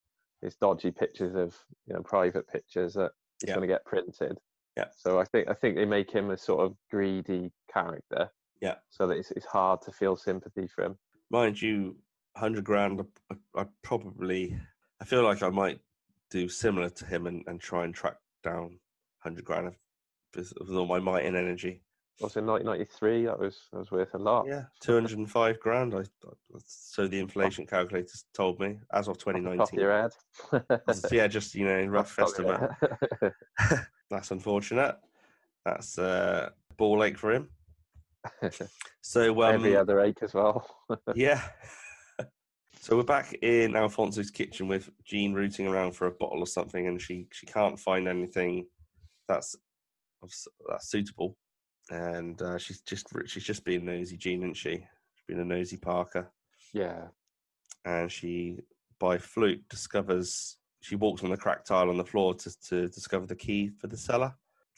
[0.42, 1.56] this dodgy pictures of
[1.88, 3.12] you know private pictures that
[3.42, 3.56] is Yeah.
[3.56, 4.38] going to get printed.
[4.78, 4.86] Yeah.
[4.96, 8.30] So I think I think they make him a sort of greedy character.
[8.62, 8.76] Yeah.
[8.90, 10.98] So that it's it's hard to feel sympathy for him.
[11.32, 11.96] mind you,
[12.38, 13.02] hundred grand.
[13.32, 14.58] I, I probably,
[15.02, 15.80] I feel like I might
[16.32, 18.80] do similar to him and, and try and track down
[19.26, 19.76] hundred grand of,
[20.36, 21.82] with with all my might and energy.
[22.22, 23.26] Was in 1993?
[23.26, 24.46] That was that was worth a lot.
[24.48, 25.94] Yeah, two hundred and five grand.
[25.94, 29.60] I, I so the inflation calculators told me as of 2019.
[29.60, 29.84] Off the top
[30.54, 30.80] of nineteen.
[30.80, 31.12] your head.
[31.12, 33.34] yeah, just you know, rough Off the top of estimate.
[34.10, 34.96] That's unfortunate.
[35.66, 37.50] That's uh, ball ache for him.
[39.02, 40.68] So um, Every other ache as well.
[41.14, 41.40] yeah.
[42.80, 46.88] So we're back in Alfonso's kitchen with Jean rooting around for a bottle or something,
[46.88, 48.66] and she she can't find anything
[49.28, 49.56] that's
[50.68, 51.38] that's suitable,
[51.90, 54.72] and uh, she's just she's just being nosy, Jean, isn't she?
[54.72, 56.32] She's been a nosy Parker,
[56.74, 57.08] yeah.
[57.86, 58.60] and she
[59.00, 63.26] by fluke discovers she walks on the cracked tile on the floor to to discover
[63.26, 64.34] the key for the cellar.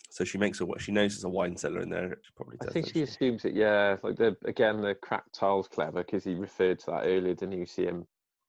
[0.09, 2.17] So she makes a she knows there's a wine cellar in there.
[2.23, 3.53] She probably I think she assumes it.
[3.53, 7.33] Yeah, like the again the cracked tile's clever because he referred to that earlier.
[7.33, 8.05] Didn't you see him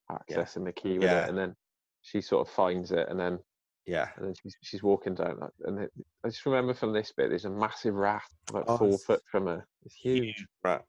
[0.09, 1.23] accessing the key with Yeah.
[1.25, 1.55] it, and then
[2.01, 3.39] she sort of finds it, and then
[3.89, 4.09] Yeah.
[4.17, 5.91] and then she's she's walking down, that, and it,
[6.23, 9.47] I just remember from this bit, there's a massive rat about Oh, four foot from
[9.47, 9.65] her.
[9.85, 10.23] It's huge.
[10.23, 10.83] huge rat.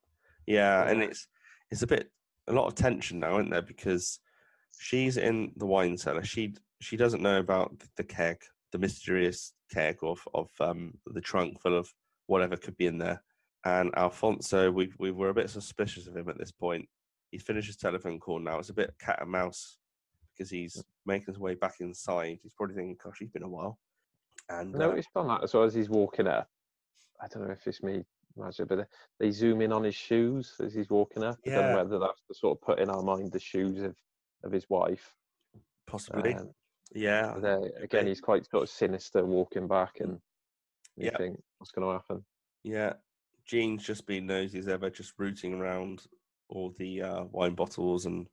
[0.47, 1.27] Yeah, and it's
[1.71, 2.11] it's a bit
[2.49, 3.63] a lot of tension now, isn't there?
[3.63, 4.21] Because
[4.79, 6.25] she's in the wine cellar.
[6.25, 8.39] She she doesn't know about th- the keg,
[8.73, 11.89] the mysterious keg of of um the trunk full of
[12.27, 13.23] whatever could be in there.
[13.65, 16.87] And Alfonso, we we were a bit suspicious of him at this point.
[17.31, 18.59] He finished his telephone call now.
[18.59, 19.79] It's a bit cat and mouse
[20.41, 22.39] because he's making his way back inside.
[22.43, 23.79] He's probably thinking, "Gosh, he's been a while."
[24.49, 26.49] And no, uh, noticed on that as well as he's walking up.
[27.21, 30.73] I don't know if it's me magic, but they- zoom in on his shoes as
[30.73, 31.39] he's walking up.
[31.47, 31.71] I don't Yeah.
[31.73, 33.97] know whether that's to sort of put in our mind the shoes of
[34.43, 35.15] of his wife.
[35.85, 36.55] possibly, Um,
[36.93, 37.35] yeah,
[37.79, 40.23] again, he's quite sort of sinister walking back, and
[40.95, 41.17] you Yeah.
[41.19, 42.25] think, what's going to happen?
[42.63, 42.95] Yeah,
[43.45, 46.07] Jean's just been nosy as ever, just rooting around
[46.49, 48.31] all the uh, wine bottles, and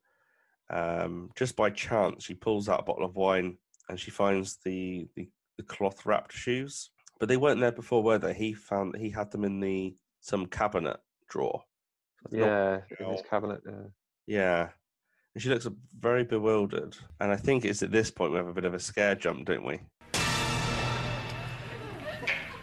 [0.69, 3.57] um, just by chance, she pulls out a bottle of wine
[3.89, 6.91] and she finds the the, the cloth wrapped shoes.
[7.19, 8.33] But they weren't there before, were they?
[8.33, 10.97] He found he had them in the some cabinet
[11.29, 11.63] drawer.
[12.31, 13.61] Not- Yeah, in his cabinet.
[13.65, 13.83] Yeah.
[14.27, 14.69] yeah.
[15.33, 15.67] And she looks
[15.99, 16.97] very bewildered.
[17.19, 19.45] And I think it's at this point we have a bit of a scare jump,
[19.45, 19.79] don't we?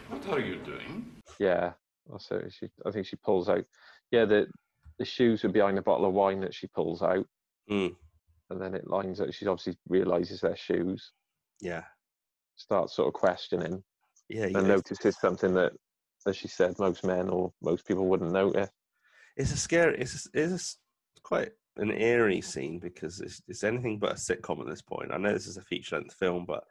[0.08, 1.06] What are you doing?
[1.38, 1.72] Yeah.
[2.12, 3.64] Also, she, I think she pulls out.
[4.10, 4.46] Yeah, the
[4.98, 7.26] the shoes are behind the bottle of wine that she pulls out,
[7.70, 7.96] Mm,
[8.50, 9.33] and then it lines up.
[9.33, 11.12] She obviously realizes they're shoes.
[11.61, 11.85] yeah.
[12.57, 13.83] Starts sort of questioning,
[14.29, 15.72] Yeah, and notices something that,
[16.27, 18.70] as she said, most men or most people wouldn't notice.
[19.37, 20.79] it's a scary it's a, it's
[21.16, 25.11] a quite an eerie scene because it's it's anything but a sitcom at this point.
[25.12, 26.62] I know this is a feature length film, but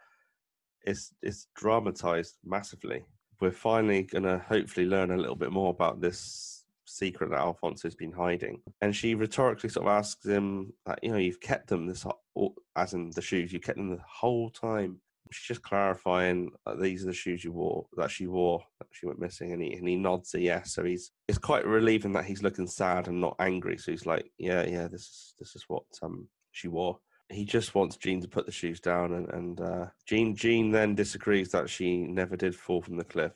[0.86, 3.04] it's it's dramatized massively.
[3.42, 6.63] We're finally gonna hopefully learn a little bit more about this
[6.94, 8.62] secret that Alfonso's been hiding.
[8.82, 12.56] And she rhetorically sort of asks him that, you know, you've kept them this ho-
[12.76, 15.00] as in the shoes, you kept them the whole time.
[15.32, 19.20] She's just clarifying these are the shoes you wore that she wore that she went
[19.20, 20.76] missing, and he and he nods a yes.
[20.76, 23.78] So he's it's quite relieving that he's looking sad and not angry.
[23.78, 27.00] So he's like, yeah, yeah, this is this is what um she wore.
[27.30, 30.94] He just wants Jean to put the shoes down, and and uh, Jean Jean then
[30.94, 33.32] disagrees that she never did fall from the cliff.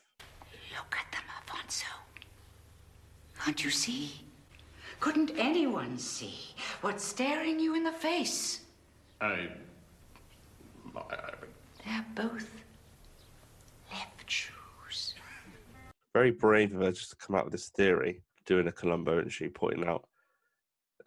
[0.76, 1.27] Look at them.
[3.48, 4.12] Can't you see?
[5.00, 6.38] Couldn't anyone see
[6.82, 8.66] what's staring you in the face?
[9.22, 9.48] I.
[10.94, 11.32] I
[11.86, 12.50] They're both
[13.90, 15.14] left shoes.
[16.14, 19.32] Very brave of her just to come out with this theory, doing a Columbo, and
[19.32, 20.10] she pointing out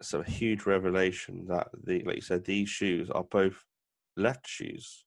[0.01, 3.63] some huge revelation that the like you said these shoes are both
[4.17, 5.05] left shoes.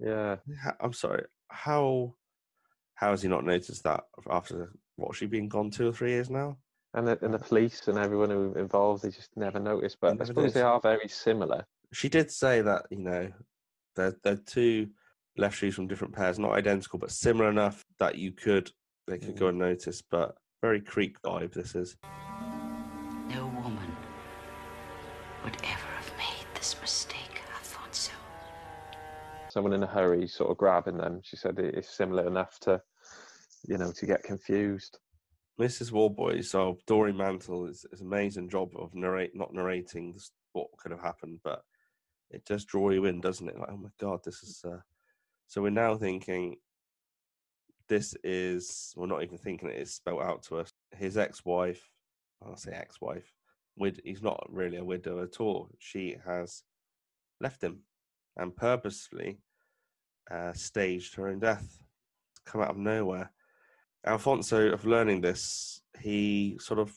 [0.00, 0.38] Yeah.
[0.80, 1.26] I'm sorry.
[1.50, 2.14] How
[2.96, 6.30] how has he not noticed that after what she been gone two or three years
[6.30, 6.58] now?
[6.94, 9.98] And the, and the police and everyone who involved, they just never noticed.
[10.00, 11.66] But I never suppose they are very similar.
[11.92, 13.30] She did say that you know
[13.96, 14.88] they're they're two
[15.36, 18.70] left shoes from different pairs, not identical but similar enough that you could
[19.06, 19.50] they could go mm.
[19.50, 20.04] unnoticed.
[20.10, 21.52] But very Creek vibe.
[21.52, 21.96] This is.
[23.28, 23.96] No woman
[25.44, 28.12] would ever have made this mistake, I thought so.
[29.50, 31.20] Someone in a hurry, sort of grabbing them.
[31.22, 32.80] She said it is similar enough to,
[33.68, 34.98] you know, to get confused.
[35.60, 35.92] Mrs.
[35.92, 40.90] Warboy, so Dory Mantle is, is amazing job of narrate not narrating this, what could
[40.90, 41.62] have happened, but
[42.30, 43.58] it does draw you in, doesn't it?
[43.58, 44.62] Like, oh my god, this is.
[44.64, 44.78] Uh...
[45.48, 46.56] So we're now thinking
[47.88, 48.94] this is.
[48.96, 50.72] We're not even thinking it is spelt out to us.
[50.96, 51.82] His ex-wife,
[52.42, 53.32] I'll say ex-wife.
[53.76, 55.68] Wid, he's not really a widow at all.
[55.78, 56.62] She has
[57.40, 57.80] left him
[58.36, 59.40] and purposefully
[60.30, 61.78] uh, staged her own death.
[62.46, 63.30] Come out of nowhere.
[64.08, 66.96] Alfonso, of learning this, he sort of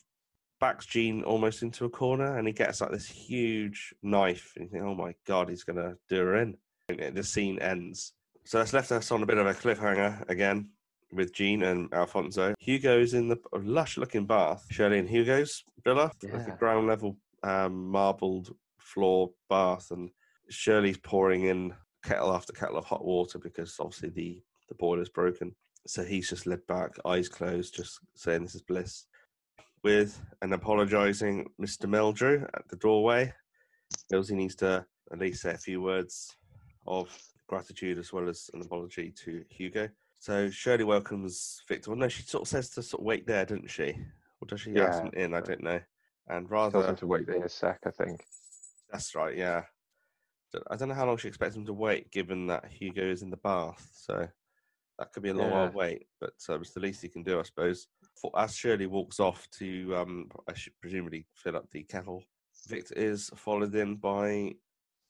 [0.60, 4.70] backs Jean almost into a corner and he gets like this huge knife and you
[4.70, 6.56] think, oh my god, he's going to do her in.
[6.88, 8.12] And the scene ends.
[8.44, 10.68] So that's left us on a bit of a cliffhanger again
[11.12, 12.54] with Jean and Alfonso.
[12.58, 14.64] Hugo's in the lush looking bath.
[14.70, 19.90] Shirley and Hugo's villa, like a ground level um, marbled floor bath.
[19.90, 20.10] And
[20.48, 25.54] Shirley's pouring in kettle after kettle of hot water because obviously the, the boiler's broken.
[25.86, 29.06] So he's just led back, eyes closed, just saying this is bliss.
[29.82, 31.86] With an apologising Mr.
[31.86, 33.32] Meldrew at the doorway.
[34.08, 36.36] Feels he needs to at least say a few words
[36.86, 37.08] of
[37.48, 39.88] gratitude as well as an apology to Hugo.
[40.18, 41.90] So Shirley welcomes Victor.
[41.90, 43.96] Well, no, she sort of says to sort of wait there, doesn't she?
[44.40, 45.08] Or does she ask Yeah.
[45.08, 45.34] him in?
[45.34, 45.80] I don't know.
[46.28, 48.24] And Tells rather, him to wait there a sec, I think.
[48.90, 49.64] that's right, yeah.
[50.70, 53.30] I don't know how long she expects him to wait, given that Hugo is in
[53.30, 53.90] the bath.
[53.94, 54.28] So
[54.98, 55.62] that could be a long Yeah.
[55.64, 57.88] old wait, but uh, it's the least he can do, I suppose.
[58.20, 62.22] For, as Shirley walks off to, um, I should presumably fill up the kettle,
[62.68, 64.52] Victor is followed in by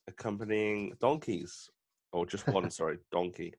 [0.08, 1.68] accompanying donkeys,
[2.12, 3.52] or just one, sorry, donkey,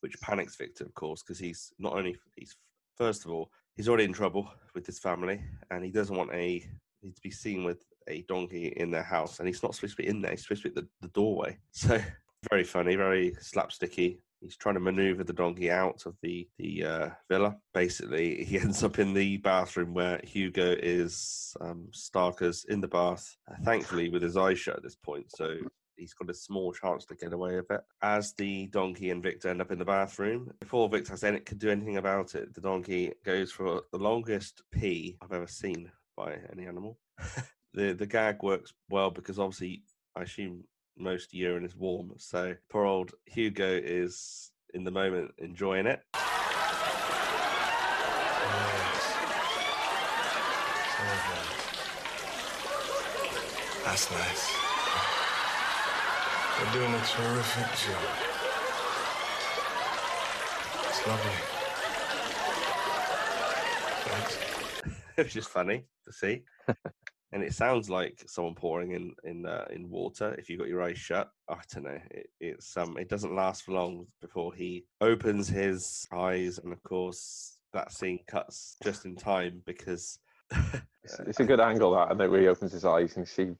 [0.00, 2.56] which panics Victor, of course, because he's not only he's
[2.96, 6.64] first of all he's already in trouble with his family, and he doesn't want a
[7.00, 10.02] he to be seen with a donkey in their house, and he's not supposed to
[10.02, 10.32] be in there.
[10.32, 11.58] He's supposed to be at the, the doorway.
[11.72, 12.00] So
[12.50, 14.18] very funny, very slapsticky.
[14.40, 17.56] He's trying to maneuver the donkey out of the the uh, villa.
[17.74, 23.36] Basically, he ends up in the bathroom where Hugo is um, Starker's in the bath.
[23.50, 25.58] Uh, thankfully, with his eyes shut at this point, so
[25.96, 27.82] he's got a small chance to get away with it.
[28.02, 31.58] As the donkey and Victor end up in the bathroom, before Victor has any, can
[31.58, 36.38] do anything about it, the donkey goes for the longest pee I've ever seen by
[36.50, 36.98] any animal.
[37.74, 39.82] the the gag works well because obviously
[40.16, 40.64] I assume
[40.96, 46.02] most urine is warm, so poor old Hugo is in the moment enjoying it.
[53.90, 54.56] That's nice.
[56.60, 58.04] You're doing a terrific job.
[60.88, 61.32] It's lovely.
[64.04, 64.38] Thanks.
[65.16, 66.42] it's just funny to see.
[67.32, 70.82] and it sounds like someone pouring in in uh, in water if you've got your
[70.82, 71.30] eyes shut.
[71.48, 71.98] I don't know.
[72.10, 76.82] It, it's um, it doesn't last for long before he opens his eyes, and of
[76.82, 80.18] course that scene cuts just in time because
[81.02, 83.50] It's, it's a good angle that, and then where he opens his eyes and see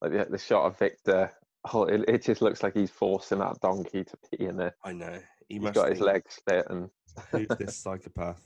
[0.00, 1.30] like the, the shot of Victor.
[1.72, 4.74] Oh, it, it just looks like he's forcing that donkey to pee in there.
[4.84, 6.88] I know he He's must got his legs split and
[7.32, 8.42] Who's this psychopath?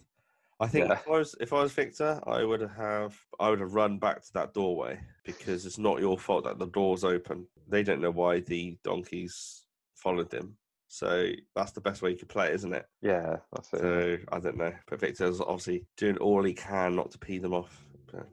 [0.61, 0.93] I think Yeah.
[0.95, 4.23] if I was if I was Victor, I would have I would have run back
[4.23, 7.47] to that doorway because it's not your fault that the door's open.
[7.69, 10.57] They don't know why the donkeys followed them.
[10.89, 12.85] So that's the best way you could play, it, isn't it?
[13.01, 13.81] yeah, that's it.
[13.81, 14.73] So I don't know.
[14.89, 17.87] But Victor's obviously doing all he can not to pee them off.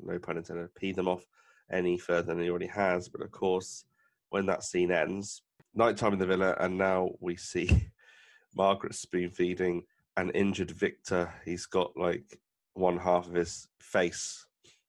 [0.03, 0.73] No pun intended.
[0.75, 1.23] Pee them off
[1.71, 3.09] any further than he already has.
[3.09, 3.85] But of course,
[4.31, 5.43] when that scene ends,
[5.75, 7.89] nighttime in the villa, and now we see
[8.55, 9.83] Margaret spoon feeding
[10.17, 11.33] an injured Victor.
[11.45, 12.39] He's got like
[12.73, 14.45] one half of his face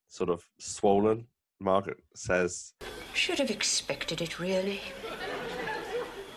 [0.09, 1.27] sort of swollen.
[1.61, 2.73] Margaret says,
[3.14, 4.81] Should have expected it, really.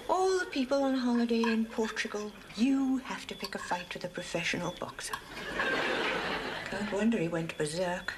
[0.09, 4.09] All the people on holiday in Portugal, you have to pick a fight with a
[4.09, 5.13] professional boxer.
[6.69, 8.13] Can't wonder he went berserk.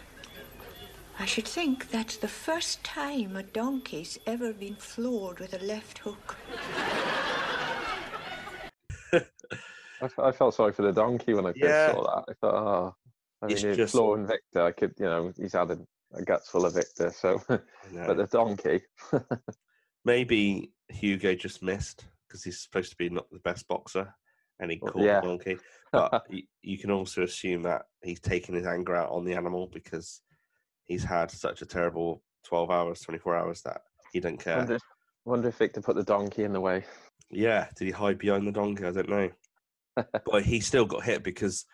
[1.19, 5.99] I should think that's the first time a donkey's ever been floored with a left
[5.99, 6.35] hook.
[10.01, 11.91] I, felt sorry for the donkey when I first Yeah.
[11.93, 12.31] saw that.
[12.31, 12.95] I thought, oh,
[13.41, 14.61] I mean, it's just- Flo and Victor.
[14.63, 15.79] I could, you know, he's had a,
[16.13, 17.11] a guts full of Victor.
[17.11, 18.81] So, but the donkey,
[20.05, 24.13] maybe Hugo just missed because he's supposed to be not the best boxer
[24.59, 25.21] and he caught yeah.
[25.21, 25.57] the donkey.
[25.91, 29.69] But y- you can also assume that he's taking his anger out on the animal
[29.71, 30.21] because
[30.85, 34.57] he's had such a terrible 12 hours, 24 hours that he doesn't care.
[34.57, 34.79] wonder,
[35.23, 36.83] wonder if Victor put the donkey in the way.
[37.29, 38.85] Yeah, did he hide behind the donkey?
[38.85, 39.29] I don't know.
[39.95, 41.65] But he still got hit because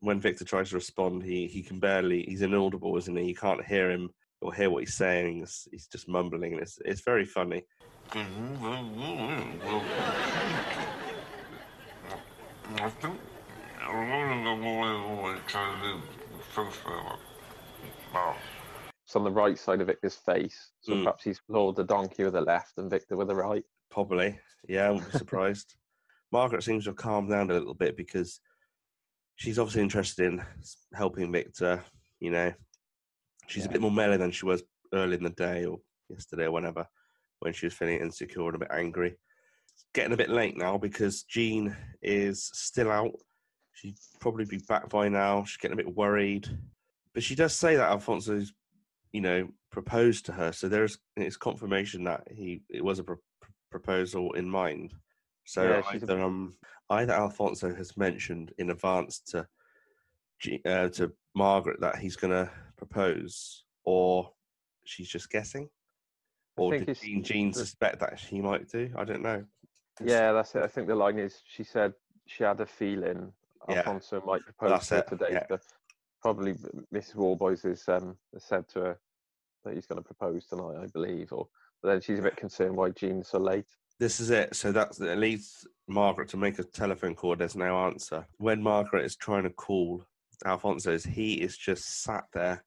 [0.00, 2.22] when Victor tries to respond, he he can barely.
[2.24, 3.24] He's inaudible, isn't he?
[3.28, 4.10] You can't hear him
[4.40, 5.38] or hear what he's saying.
[5.38, 7.64] He's, he's just mumbling, and it's it's very funny.
[19.04, 20.70] It's on the right side of Victor's face.
[20.80, 21.04] So Mm.
[21.04, 23.64] perhaps he's floored the donkey with the left and Victor with the right.
[23.90, 24.38] Probably,
[24.68, 24.88] yeah.
[24.88, 25.76] I wouldn't be surprised.
[26.34, 28.40] Margaret seems to have calmed down a little bit because
[29.36, 30.42] she's obviously interested in
[30.92, 31.84] helping Victor.
[32.18, 32.52] You know,
[33.46, 35.78] she's a bit more mellow than she was early in the day or
[36.08, 36.88] yesterday or whenever.
[37.38, 39.10] when she was feeling insecure and a bit angry.
[39.74, 43.12] It's Getting a bit late now because Jean is still out.
[43.74, 45.44] She'd probably be back by now.
[45.44, 46.48] She's getting a bit worried,
[47.12, 48.52] but she does say that Alfonso's,
[49.12, 50.50] you know, proposed to her.
[50.50, 53.18] So there's it's confirmation that he it was a pro-
[53.70, 54.94] proposal in mind.
[55.44, 56.56] So Yeah, she's a- either um
[56.90, 59.46] either Alfonso has mentioned in advance to
[60.40, 64.32] G- uh, to Margaret that he's going to propose, or
[64.84, 65.70] she's just guessing,
[66.56, 68.92] or did Jean, Jean suspect that he might do?
[68.96, 69.44] I don't know.
[70.02, 70.62] Yeah, that's it.
[70.62, 71.94] I think the line is she said
[72.26, 73.32] she had a feeling
[73.68, 73.76] Yeah.
[73.78, 75.28] Alfonso might propose That's to her it, today.
[75.32, 75.46] yeah.
[75.48, 75.62] But
[76.20, 76.54] probably
[76.92, 77.14] Mrs.
[77.14, 79.00] Warboys has, um, said to her
[79.64, 81.32] that he's going to propose tonight, I believe.
[81.32, 81.48] Or
[81.80, 83.68] but then she's a bit concerned why Jean's so late.
[84.00, 84.54] This is it.
[84.56, 87.36] So that's it leads Margaret to make a telephone call.
[87.36, 88.26] There's no answer.
[88.38, 90.04] When Margaret is trying to call
[90.44, 92.64] Alfonso's, he is just sat there,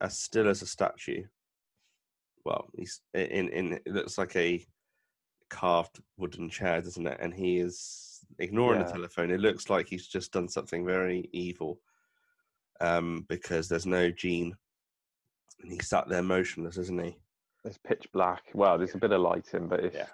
[0.00, 1.24] as still as a statue.
[2.44, 3.72] Well, he's in in.
[3.72, 4.64] It looks like a
[5.48, 7.18] carved wooden chair, doesn't it?
[7.20, 9.30] And he is ignoring the telephone.
[9.30, 11.80] It looks like he's just done something very evil,
[12.80, 14.54] um, because there's no Jean,
[15.62, 17.16] and he sat there motionless, isn't he?
[17.64, 18.44] It's pitch black.
[18.54, 20.06] Well, there's a bit of lighting, but it's Yeah.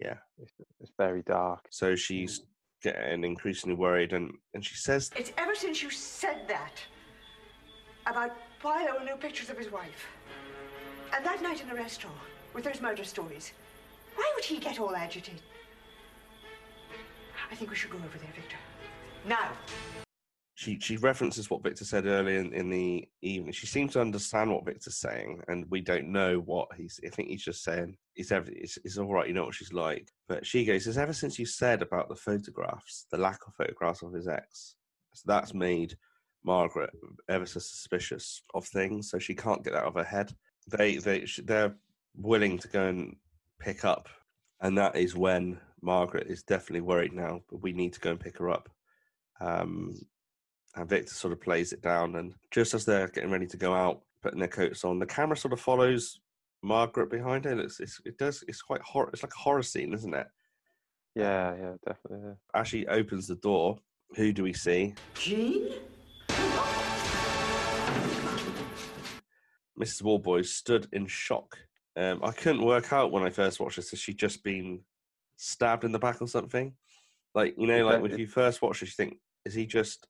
[0.00, 0.14] Yeah.
[0.40, 1.66] it's, it's very dark.
[1.70, 2.44] So she's mm.
[2.82, 6.74] getting increasingly worried, and and she says It's ever since you said that
[8.06, 8.32] about
[8.62, 10.06] why there were no pictures of his wife.
[11.14, 12.16] And that night in the restaurant
[12.54, 13.52] with those murder stories.
[14.14, 15.42] Why would he get all agitated?
[17.50, 18.56] I think we should go over there, Victor.
[19.26, 19.50] Now.
[20.68, 23.52] She she references what Victor said earlier in, in the evening.
[23.52, 27.00] She seems to understand what Victor's saying, and we don't know what he's.
[27.04, 29.26] I think he's just saying it's ever it's, it's all right.
[29.26, 30.12] You know what she's like.
[30.28, 34.02] But she goes, "Says ever since you said about the photographs, the lack of photographs
[34.02, 34.74] of his ex,
[35.14, 35.96] so that's made
[36.44, 36.90] Margaret
[37.28, 39.10] ever so suspicious of things.
[39.10, 40.34] So she can't get that out of her head.
[40.66, 41.74] They they they're
[42.14, 43.16] willing to go and
[43.58, 44.08] pick up,
[44.60, 47.40] and that is when Margaret is definitely worried now.
[47.48, 48.68] But we need to go and pick her up.
[49.40, 49.94] Um,
[50.76, 52.16] and Victor sort of plays it down.
[52.16, 55.36] And just as they're getting ready to go out, putting their coats on, the camera
[55.36, 56.20] sort of follows
[56.62, 57.58] Margaret behind her.
[57.58, 59.10] It's, it's it does it's quite horror.
[59.12, 60.26] It's like a horror scene, isn't it?
[61.14, 62.28] Yeah, yeah, definitely.
[62.28, 62.60] Yeah.
[62.60, 63.78] As she opens the door,
[64.16, 64.94] who do we see?
[65.14, 65.72] Jean?
[69.78, 70.02] Mrs.
[70.02, 71.56] Warboys stood in shock.
[71.96, 73.90] Um, I couldn't work out when I first watched this.
[73.90, 74.80] Has she just been
[75.36, 76.74] stabbed in the back or something?
[77.34, 80.06] Like you know, like when you first watch this, you think, is he just?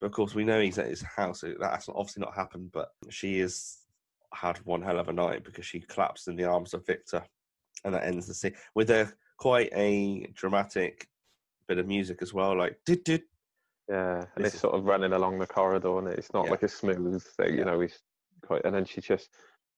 [0.00, 1.40] But of course, we know he's at his house.
[1.40, 2.70] So that's obviously not happened.
[2.72, 3.78] But she has
[4.34, 7.22] had one hell of a night because she collapsed in the arms of Victor,
[7.84, 11.06] and that ends the scene with a quite a dramatic
[11.68, 13.22] bit of music as well, like did did.
[13.88, 16.50] Yeah, and This it's sort of running along the corridor, and it's not Yeah.
[16.52, 17.80] like a smooth thing, you know.
[17.80, 18.00] He's
[18.42, 19.30] quite, and then she just,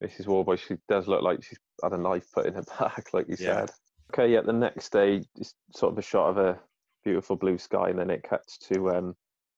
[0.03, 0.27] Mrs.
[0.27, 3.37] Warboy, she does look like she's had a knife put in her back, like you
[3.39, 3.67] Yeah.
[3.67, 3.71] said.
[4.13, 4.41] Okay, yeah.
[4.41, 6.59] The next day, it's sort of a shot of a
[7.05, 9.15] beautiful blue sky, and then it cuts to um,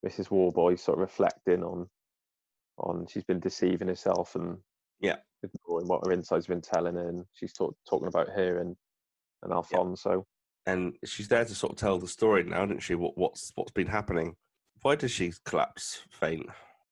[0.07, 0.28] Mrs.
[0.28, 1.88] Warboy sort of reflecting on,
[2.78, 4.59] on she's been deceiving herself and
[5.01, 5.16] Yeah.
[5.42, 8.76] ignoring what her inside's been telling her, and she's talk, talking about her and
[9.42, 10.26] and Alfonso.
[10.66, 12.94] and she's there to sort of tell the story now, isn't she?
[12.94, 14.36] What what's what's been happening?
[14.82, 16.46] Why does she collapse, faint?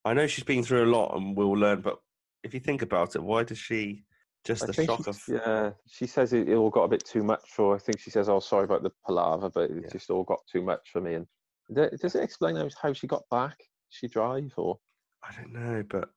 [0.04, 1.80] I know she's been through a lot, and we'll learn.
[1.82, 1.98] But
[2.42, 4.04] if you think about it, why does she
[4.44, 5.22] just the shock of?
[5.28, 7.74] yeah, she says it, it all got a bit too much for.
[7.74, 10.62] I think she says, "Oh, sorry about the palaver, but it just all got too
[10.62, 11.26] much for me." And
[11.74, 13.56] does it explain how, she got back?
[13.90, 14.78] She drive or?
[15.22, 16.10] I don't know, but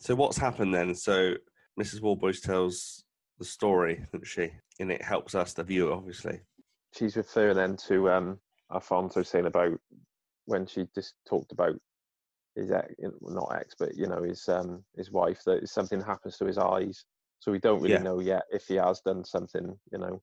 [0.00, 0.94] so what's happened then?
[0.94, 1.34] So
[1.80, 2.00] Mrs.
[2.00, 3.04] Warboys tells
[3.38, 4.50] the story, doesn't she?
[4.80, 6.40] And it helps us, the viewer, obviously.
[6.96, 8.38] She's referring then to um,
[8.72, 9.78] Alfonso saying about
[10.46, 11.76] when she just talked about
[12.56, 16.46] his ex, not ex, but you know his um, his wife that something happens to
[16.46, 17.04] his eyes.
[17.40, 18.02] So we don't really Yeah.
[18.02, 20.20] know yet if he has done something, you know,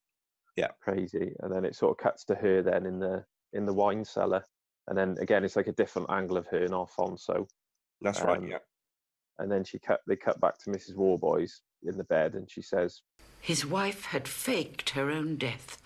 [0.58, 0.72] Yeah.
[0.82, 1.34] crazy.
[1.40, 3.24] And then it sort of cuts to her then in the
[3.56, 4.44] in the wine cellar,
[4.88, 7.48] and then again it's like a different angle of her and Alfonso.
[8.02, 8.38] That's right.
[8.38, 8.60] Um, Yeah.
[9.38, 10.96] And then she cut they cut back to Mrs.
[10.96, 13.02] Warboys in the bed, and she says,
[13.42, 15.82] His wife had faked her own death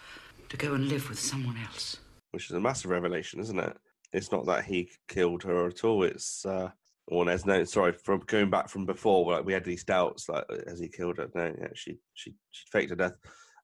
[0.49, 1.97] to go and live with someone else.
[2.31, 3.77] Which is a massive revelation, isn't it?
[4.13, 6.03] It's not that he killed her at all.
[6.03, 6.69] It's uh,
[7.07, 9.31] well, there's no sorry from going back from before.
[9.31, 11.29] Like we had these doubts, like has he killed her?
[11.33, 13.17] No, yeah, she she she faked her death,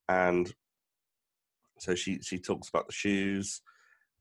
[0.09, 0.51] and
[1.79, 3.61] so she she talks about the shoes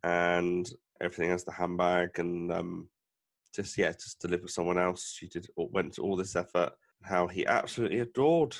[0.04, 2.88] and everything else, the handbag and um
[3.54, 5.14] just yeah just to live with someone else.
[5.18, 6.72] She did went to all this effort.
[7.02, 8.56] How he absolutely adored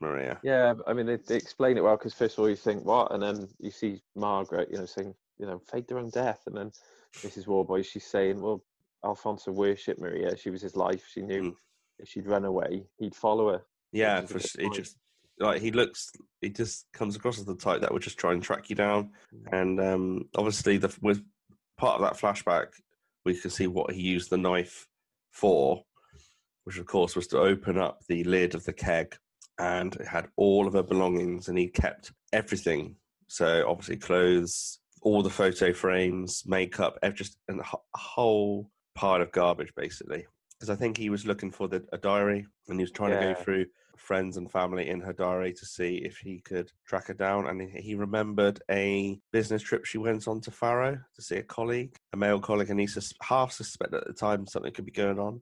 [0.00, 0.38] Maria.
[0.42, 3.12] "Yeah, I mean they, they explain it well because first of all you think what,
[3.12, 6.56] and then you see Margaret, you know, saying, you know, faked her own death, and
[6.56, 6.72] then
[7.16, 7.46] Mrs.
[7.46, 8.62] Warboys she's saying, well,
[9.04, 10.36] Alfonso worshipped Maria.
[10.36, 11.06] She was his life.
[11.12, 11.56] She knew
[11.98, 13.62] if she'd run away, he'd follow her.
[13.92, 14.96] Yeah, for, it just
[15.40, 16.10] like he looks,
[16.40, 19.10] he just comes across as the type that would just try and track you down.
[19.52, 21.22] And um, obviously, the with
[21.76, 22.68] part of that flashback,
[23.24, 24.86] we can see what he used the knife
[25.30, 25.82] for,
[26.64, 29.16] which of course was to open up the lid of the keg,
[29.58, 32.96] and it had all of her belongings, and he kept everything.
[33.28, 37.62] So obviously, clothes, all the photo frames, makeup, just a
[37.94, 40.26] whole pile of garbage, basically.
[40.58, 43.34] Because I think he was looking for the, a diary, and he was trying to
[43.34, 43.66] go through
[43.98, 47.46] friends and family in her diary to see if he could track her down.
[47.46, 51.42] And he he remembered a business trip she went on to Faro to see a
[51.42, 54.92] colleague, a male colleague, and he sus- half suspected at the time something could be
[54.92, 55.40] going on.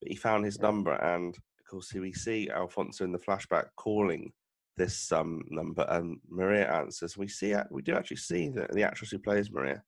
[0.00, 3.66] But he found his number, and of course, here we see Alfonso in the flashback
[3.76, 4.32] calling
[4.76, 7.16] this um, number, and Maria answers.
[7.18, 9.82] We see, we do actually see the, the actress who plays Maria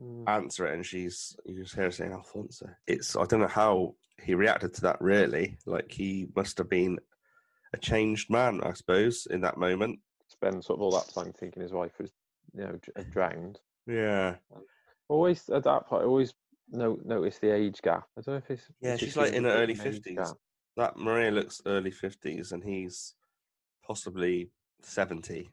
[0.00, 0.28] Mm.
[0.28, 2.68] answer it, and she's you just hear her saying Alfonso.
[2.86, 5.00] It's I don't know how he reacted to that.
[5.00, 6.98] Really, like he must have been
[7.72, 9.98] a changed man, I suppose, in that moment.
[10.28, 12.10] Spend sort of all that time thinking his wife was,
[12.54, 13.12] you know, mm.
[13.12, 13.58] drowned.
[13.86, 14.62] Yeah, um,
[15.08, 16.34] Always at that point, I always
[16.70, 18.04] no, notice the age gap.
[18.16, 18.96] I don't know if it's yeah.
[18.96, 20.34] She's like in her the early fifties.
[20.76, 23.14] That Maria looks early fifties, and he's
[23.86, 24.50] possibly
[24.82, 25.50] seventy,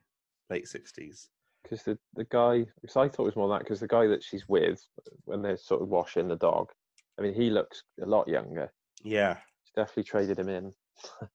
[0.50, 1.30] late sixties.
[1.64, 4.24] because the the guy because I thought it was more that because the guy that
[4.24, 4.86] she's with
[5.24, 6.72] when they're sort of washing the dog,
[7.18, 8.72] I mean he looks a lot younger.
[9.04, 10.74] Yeah, She's definitely traded him in.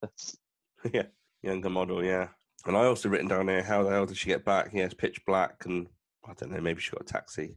[0.92, 1.04] yeah,
[1.42, 2.04] younger model.
[2.04, 2.28] Yeah,
[2.66, 4.70] and I also written down here how the hell did she get back?
[4.72, 5.86] Yes, pitch black, and
[6.28, 6.60] I don't know.
[6.60, 7.56] Maybe she got a taxi.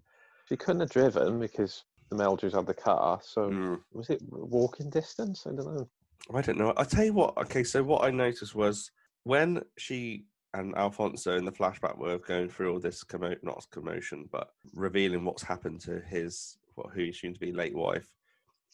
[0.49, 3.19] She couldn't have driven because the Meldrews had the car.
[3.23, 3.79] So Mm.
[3.91, 5.45] was it walking distance?
[5.47, 5.89] I don't know.
[6.33, 6.73] I don't know.
[6.77, 7.37] I tell you what.
[7.37, 8.91] Okay, so what I noticed was
[9.23, 14.29] when she and Alfonso in the flashback were going through all this commo- not commotion,
[14.31, 18.07] but revealing what's happened to his what who soon to be late wife.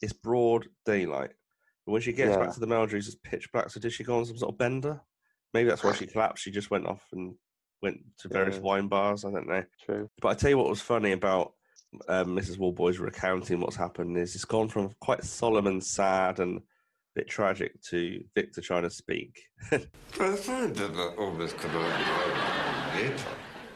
[0.02, 1.32] It's broad daylight.
[1.90, 2.38] But when she gets Yeah.
[2.46, 3.72] back to the Meldrews, it's pitch black.
[3.72, 5.02] So did she go on some sort of bender?
[5.56, 6.44] Maybe that's why she collapsed.
[6.44, 7.34] She just went off and
[7.82, 8.62] went to various Yeah.
[8.62, 9.26] wine bars.
[9.26, 9.64] I don't know.
[9.84, 10.08] True.
[10.22, 11.54] But I tell you what was funny about
[12.08, 12.60] um, Mrs.
[12.60, 16.62] Warboys recounting what's happened is it's gone from quite solemn and sad and a
[17.16, 19.42] bit tragic to Victor trying to speak.
[19.72, 23.24] I find that I always could have later.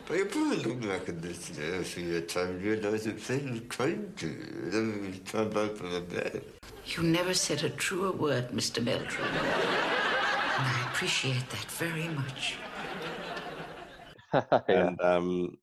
[0.05, 3.19] But you probably look back at this today a few years time and realize that
[3.19, 4.33] fate was kind to you.
[4.33, 6.45] And everything turned out for the best.
[6.85, 8.83] You never said a truer word, Mr.
[8.83, 9.23] Meldrew.
[9.23, 12.57] and I appreciate that very much.
[14.67, 15.57] and um,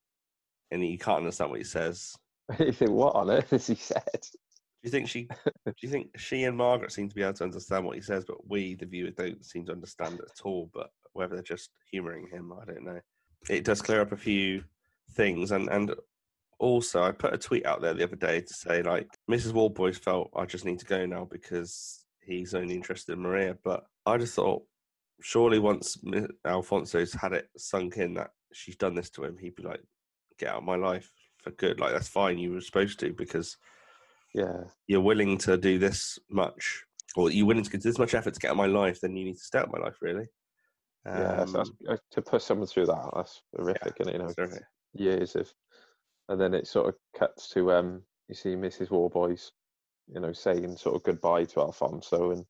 [0.70, 2.14] and you can't understand what he says.
[2.58, 4.20] you think what on earth has he said?
[4.22, 5.28] Do you think she?
[5.66, 8.24] do you think she and Margaret seem to be able to understand what he says,
[8.24, 10.70] but we, the viewer, don't seem to understand it at all?
[10.72, 13.00] But whether they're just humouring him, I don't know.
[13.48, 14.64] It does clear up a few
[15.12, 15.94] things, and and
[16.58, 19.52] also I put a tweet out there the other day to say like Mrs.
[19.54, 23.86] Warboys felt I just need to go now because he's only interested in Maria, but
[24.06, 24.62] I just thought
[25.22, 25.98] surely once
[26.44, 29.82] Alfonso's had it sunk in that she's done this to him, he'd be like,
[30.38, 31.10] "Get out of my life
[31.42, 32.38] for good." Like that's fine.
[32.38, 33.56] You were supposed to because
[34.34, 34.64] Yeah.
[34.86, 36.84] you're willing to do this much,
[37.16, 39.16] or you're willing to give this much effort to get out of my life, then
[39.16, 40.28] you need to stay out of my life, really.
[41.06, 44.34] Yeah, so that's, Um, uh, to put someone through that, that's horrific, and you know,
[44.92, 45.52] years of,
[46.28, 48.90] and then it sort of cuts to um, you see Mrs.
[48.90, 49.52] Warboys,
[50.08, 52.44] you know, saying sort of goodbye to Alfonso, and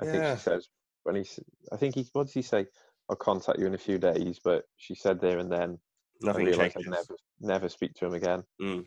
[0.00, 0.68] I think she says
[1.04, 1.26] when he,
[1.72, 2.66] I think he, what does he say?
[3.08, 5.78] I'll contact you in a few days, but she said there and then,
[6.22, 6.76] Nothing I realised.
[6.78, 8.44] I'd never, never speak to him again.
[8.60, 8.84] Mm.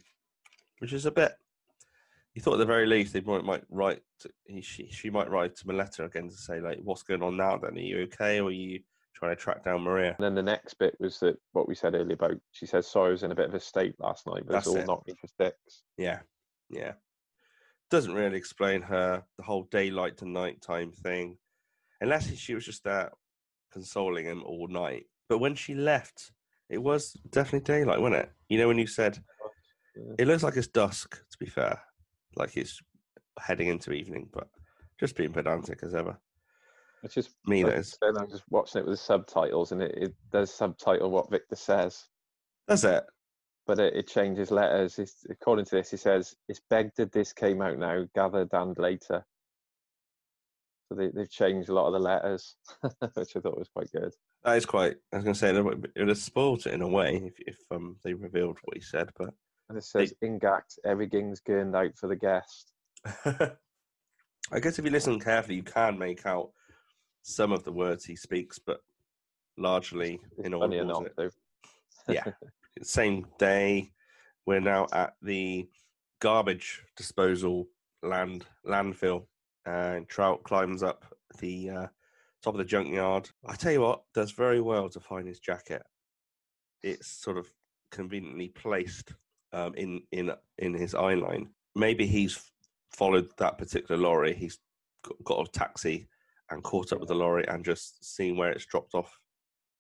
[0.80, 1.34] Which is a bit.
[2.34, 4.02] You thought at the very least they might, might write.
[4.22, 7.38] To, he, she, she might write to Meletta again to say like, "What's going on
[7.38, 7.58] now?
[7.58, 8.82] Then are you okay, or are you
[9.16, 11.96] trying to track down Maria?" And then the next bit was that what we said
[11.96, 14.44] earlier about she says sorry I was in a bit of a state last night,
[14.46, 14.88] but That's it's all it.
[14.88, 15.84] knocked me for six.
[15.98, 16.20] Yeah,
[16.70, 16.94] yeah.
[17.92, 21.38] Doesn't really explain her the whole daylight to nighttime thing,
[22.02, 23.12] unless she was just there
[23.72, 25.06] consoling him all night.
[25.30, 26.32] But when she left,
[26.70, 28.32] it was definitely daylight, wasn't it?
[28.50, 29.20] You know when you said
[29.96, 30.16] Yeah.
[30.20, 31.16] it looks like it's dusk.
[31.32, 31.80] To be fair,
[32.36, 32.80] like it's
[33.40, 34.50] heading into evening, but
[35.00, 36.18] just being pedantic as ever.
[37.14, 37.98] Just Me, like that I is.
[38.04, 41.56] said, I'm just watching it with the subtitles, and it, it does subtitle what Victor
[41.56, 42.06] says,
[42.68, 43.04] That's it.
[43.68, 44.98] but it, it changes letters.
[45.00, 48.78] It's, according to this, he says it's begged that this came out now, gathered and
[48.78, 49.26] later.
[50.90, 54.14] So they, they've changed a lot of the letters, which I thought was quite good.
[54.44, 54.96] That is quite.
[55.12, 57.58] I was going to say it would have spoiled it in a way if if
[57.72, 59.34] um they revealed what he said, but
[59.70, 62.72] And it says Ingact, everything's gurned out for the guest.
[64.52, 66.52] I guess if you listen carefully, you can make out
[67.26, 68.82] some of the words he speaks, but
[69.58, 71.06] largely in all funny enough,
[72.08, 72.24] yeah.
[72.84, 73.92] Same day,
[74.46, 75.68] we're now at the
[76.22, 77.68] garbage disposal
[78.04, 79.26] land landfill,
[79.66, 81.04] and Trout climbs up
[81.40, 81.88] the uh,
[82.44, 83.28] top of the junkyard.
[83.48, 85.82] I tell you what, does very well to find his jacket.
[86.84, 87.52] It's sort of
[87.92, 89.14] conveniently placed
[89.52, 91.50] um, in in in his eye line.
[91.74, 92.52] Maybe he's
[92.92, 94.36] followed that particular lorry.
[94.36, 94.60] He's
[95.24, 96.08] got a taxi
[96.50, 99.20] and caught up with the lorry and just seen where it's dropped off.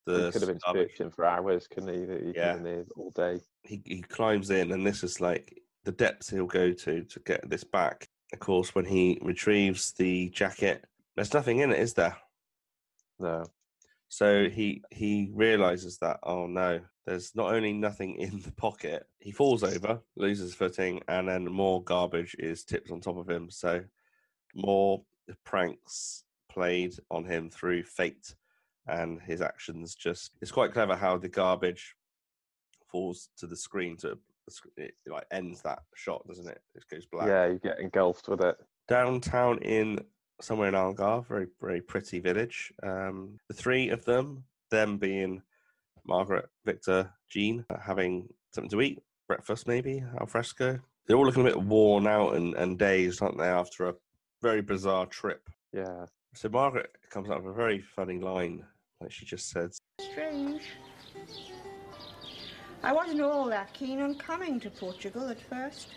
[0.05, 2.28] The he could have been searching for hours, couldn't he?
[2.28, 2.55] He Yeah.
[2.55, 2.61] yeah.
[2.61, 3.39] there all day.
[3.63, 7.49] he, he climbs in, and this is like the depths he'll go to to get
[7.49, 8.07] this back.
[8.34, 10.86] Of course, when he retrieves the jacket,
[11.16, 12.18] there's nothing in it, is there?
[13.20, 13.45] No.
[14.09, 19.07] So he he realizes that oh no, there's not only nothing in the pocket.
[19.20, 23.49] He falls over, loses footing, and then more garbage is tipped on top of him.
[23.49, 23.84] So
[24.53, 25.03] more
[25.43, 26.25] pranks
[26.56, 28.34] played on him through fate
[28.88, 29.95] and his actions.
[29.95, 31.95] Just it's quite clever how the garbage
[32.91, 34.18] falls to the screen to
[34.78, 36.62] it like ends that shot, doesn't it?
[36.76, 38.56] It goes black Yeah, you get engulfed with it.
[38.88, 39.99] downtown in
[40.41, 42.72] somewhere in Algarve, very very pretty village.
[42.84, 45.41] Um, the three of them, them being
[46.08, 50.80] Margaret, Victor, Jean, uh, having something to eat, breakfast maybe, al fresco.
[51.08, 53.95] They're all looking a bit worn out and, and dazed, aren't they, after a
[54.41, 55.41] very bizarre trip.
[55.74, 56.06] Yeah.
[56.36, 58.66] So Margaret comes up with a very funny line,
[59.00, 59.72] like she just said,
[60.02, 60.64] Strange.
[62.84, 65.96] I wasn't all that keen on coming to Portugal at first.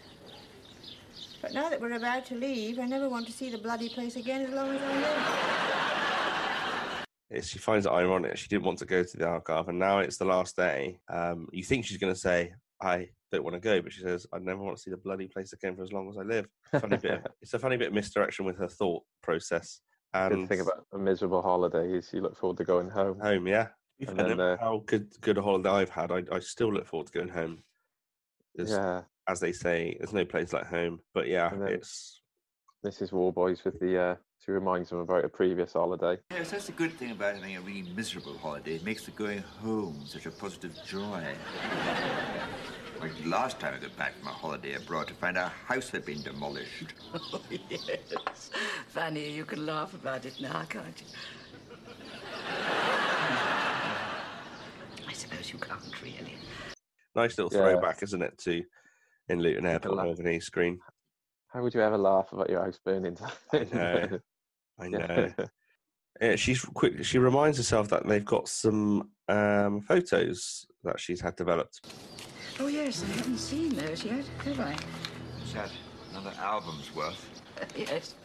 [1.43, 4.15] But now that we're about to leave, I never want to see the bloody place
[4.15, 7.05] again as long as I live.
[7.31, 8.37] It's, she finds it ironic.
[8.37, 11.01] She didn't want to go to the Algarve, and now it's the last day.
[11.09, 14.25] Um, you think she's going to say, "I don't want to go," but she says,
[14.33, 16.47] "I never want to see the bloody place again for as long as I live."
[16.81, 17.11] Funny bit.
[17.11, 19.81] Of, it's a funny bit of misdirection with her thought process.
[20.13, 23.21] Good thing about a miserable holiday is you look forward to going home.
[23.21, 23.69] home, yeah.
[24.01, 26.87] And And then, uh, how good good a holiday I've had, I, I still look
[26.87, 27.63] forward to going home.
[28.57, 29.03] 'Cause Yeah.
[29.29, 31.01] as they say, there's no place like home.
[31.15, 32.23] But yeah, And then- it's
[32.87, 33.13] Mrs.
[33.13, 36.17] Warboys with the uh she reminds them about a previous holiday.
[36.31, 38.77] Yes, that's the good thing about having a really miserable holiday.
[38.77, 41.35] It makes the going home such a positive joy.
[43.01, 45.91] Like the last time I got back from a holiday abroad to find our house
[45.91, 46.95] had been demolished.
[47.71, 48.51] yes.
[48.89, 51.07] Fanny, you can laugh about it now, can't you?
[55.07, 56.35] I suppose you can't really.
[57.15, 57.71] nice little Yeah.
[57.71, 58.63] throwback, isn't it, to
[59.29, 60.07] in Luton Airport laugh.
[60.07, 60.81] Morgan screen.
[61.49, 63.31] How would you ever laugh about your house burning down?
[63.53, 64.19] I know.
[64.81, 65.33] I know.
[66.21, 67.05] Yeah, she's quick.
[67.05, 71.81] She reminds herself that they've got some um, photos that she's had developed.
[72.61, 74.77] Oh, yes, I haven't seen those yet, have I?
[75.45, 75.71] Is that
[76.11, 77.41] another album's worth?
[77.77, 78.17] yes.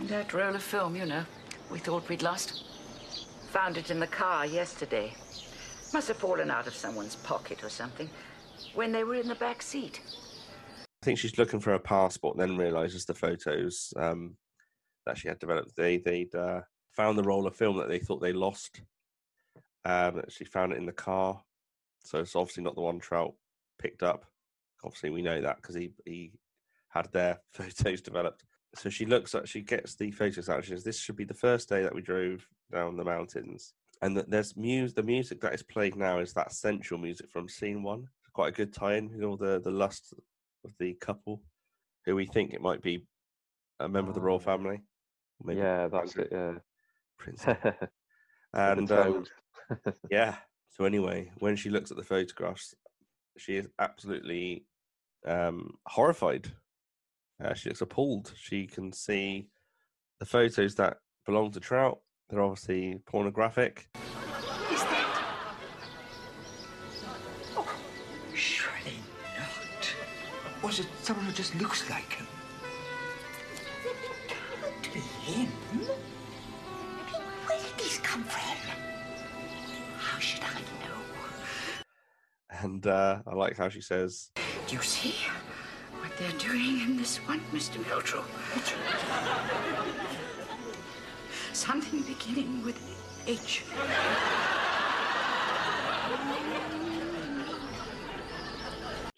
[0.00, 1.24] That roll of film, you know,
[1.70, 2.64] we thought we'd lost.
[3.50, 5.12] Found it in the car yesterday.
[5.92, 8.08] Must have fallen out of someone's pocket or something
[8.74, 10.00] when they were in the back seat.
[10.80, 14.34] I think she's looking for a passport, then realizes the photos um,
[15.04, 15.76] that she had developed.
[15.76, 16.62] They they'd uh,
[16.96, 18.80] found the roll of film that they thought they lost.
[19.84, 21.42] Um, she found it in the car,
[22.02, 23.34] so it's obviously not the one Trout
[23.82, 24.24] picked up.
[24.84, 26.32] Obviously, we know that because he he
[26.88, 28.44] had their photos developed.
[28.74, 30.64] So she looks at, she gets the photos out.
[30.64, 34.16] She says, "This should be the first day that we drove down the mountains." And
[34.16, 34.96] that there's music.
[34.96, 38.00] The music that is played now is that sensual music from scene one.
[38.00, 39.10] It's Quite a good tie-in.
[39.10, 40.14] You know, the the lust
[40.64, 41.42] of the couple,
[42.06, 43.06] who we think it might be
[43.78, 44.80] a member of the royal family.
[45.42, 46.54] Maybe yeah, that's it, yeah.
[47.18, 47.44] Prince.
[48.54, 49.24] And um,
[50.10, 50.36] yeah.
[50.70, 52.74] So anyway, when she looks at the photographs,
[53.36, 54.66] she is absolutely
[55.26, 56.50] um, horrified.
[57.42, 58.32] Uh, she looks appalled.
[58.36, 59.48] She can see
[60.20, 61.98] the photos that belong to Trout.
[62.28, 63.88] They're obviously pornographic.
[64.72, 65.24] Is that?
[67.56, 67.74] Oh,
[68.34, 68.96] surely
[69.36, 69.94] not.
[70.62, 72.26] Was it someone who just looks like him?
[74.82, 75.48] To be him?
[77.46, 78.51] Where did these come from?
[82.62, 84.30] And uh, I like how she says,
[84.68, 85.14] Do you see
[86.00, 87.82] what they're doing in this one, Mr.
[87.82, 88.22] Meldrew?
[91.52, 92.78] Something beginning with
[93.26, 93.64] H.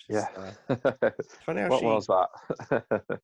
[0.08, 0.26] Yeah.
[0.68, 0.76] uh,
[1.46, 3.02] funny how what she- was that?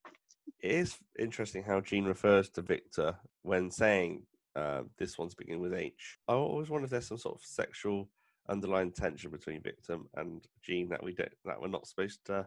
[0.62, 5.72] It is interesting how Jean refers to Victor when saying uh, this one's beginning with
[5.72, 6.18] H.
[6.28, 8.10] I always wonder if there's some sort of sexual
[8.48, 12.46] underlying tension between victim and Jean that we don't that we're not supposed to.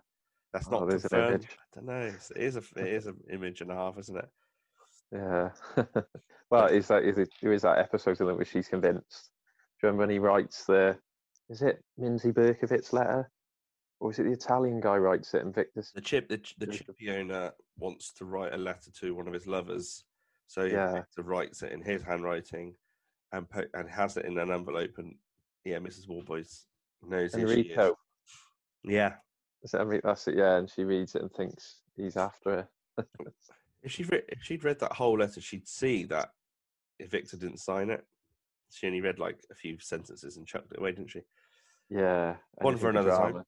[0.52, 1.30] That's Oh, not an confirmed.
[1.36, 1.48] image.
[1.52, 2.02] I don't know.
[2.14, 4.30] It's, it is a it is an image and a half, isn't it?
[5.12, 5.50] Yeah.
[6.50, 7.30] well, is that is it?
[7.42, 9.30] There is that episode in which she's convinced.
[9.82, 10.98] Do you remember when he writes the?
[11.50, 13.30] Is it Minzy Berkovic letter,
[14.00, 15.92] or is it the Italian guy writes it and Victor's?
[15.94, 19.46] The chip the, the chippy owner wants to write a letter to one of his
[19.48, 20.04] lovers,
[20.48, 20.94] So Yeah.
[20.94, 22.76] Victor writes it in his handwriting,
[23.32, 24.98] and put, and has it in an envelope.
[24.98, 25.16] And
[25.66, 26.08] yeah, Mrs.
[26.08, 26.66] Warboys
[27.08, 27.72] knows who she is.
[27.72, 27.98] Enrico.
[28.84, 29.14] Yeah.
[29.64, 30.58] Is Enri- That's it, yeah.
[30.58, 33.06] And she reads it and thinks he's after her.
[33.82, 36.30] If she re- if she'd read that whole letter, she'd see that
[37.00, 38.06] if Victor didn't sign it,
[38.72, 41.22] she only read like a few sentences and chucked it away, didn't she?
[41.90, 42.36] Yeah.
[42.56, 43.46] One for another drama.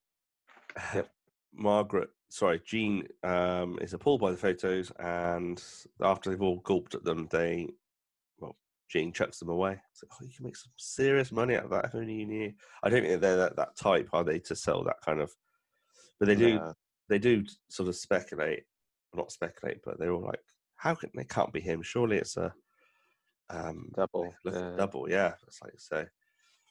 [0.94, 1.06] time.
[1.54, 5.64] Margaret, sorry, Jean um, is appalled by the photos, and
[6.02, 7.70] after they've all gulped at them, they,
[8.90, 9.80] Jean chucks them away.
[9.92, 12.26] It's like, oh, you can make some serious money out of that if only you
[12.26, 12.54] knew.
[12.84, 15.32] I don't think they're that, that type, are they, to sell that kind of?
[16.20, 16.74] But they do, No.
[17.10, 18.64] they do sort of speculate,
[19.14, 20.40] not speculate, but they're all like,
[20.76, 21.82] how can they can't be him?
[21.82, 22.54] Surely it's a
[23.50, 24.76] um, Double, yeah.
[24.78, 25.34] double, yeah.
[25.48, 26.06] It's like so.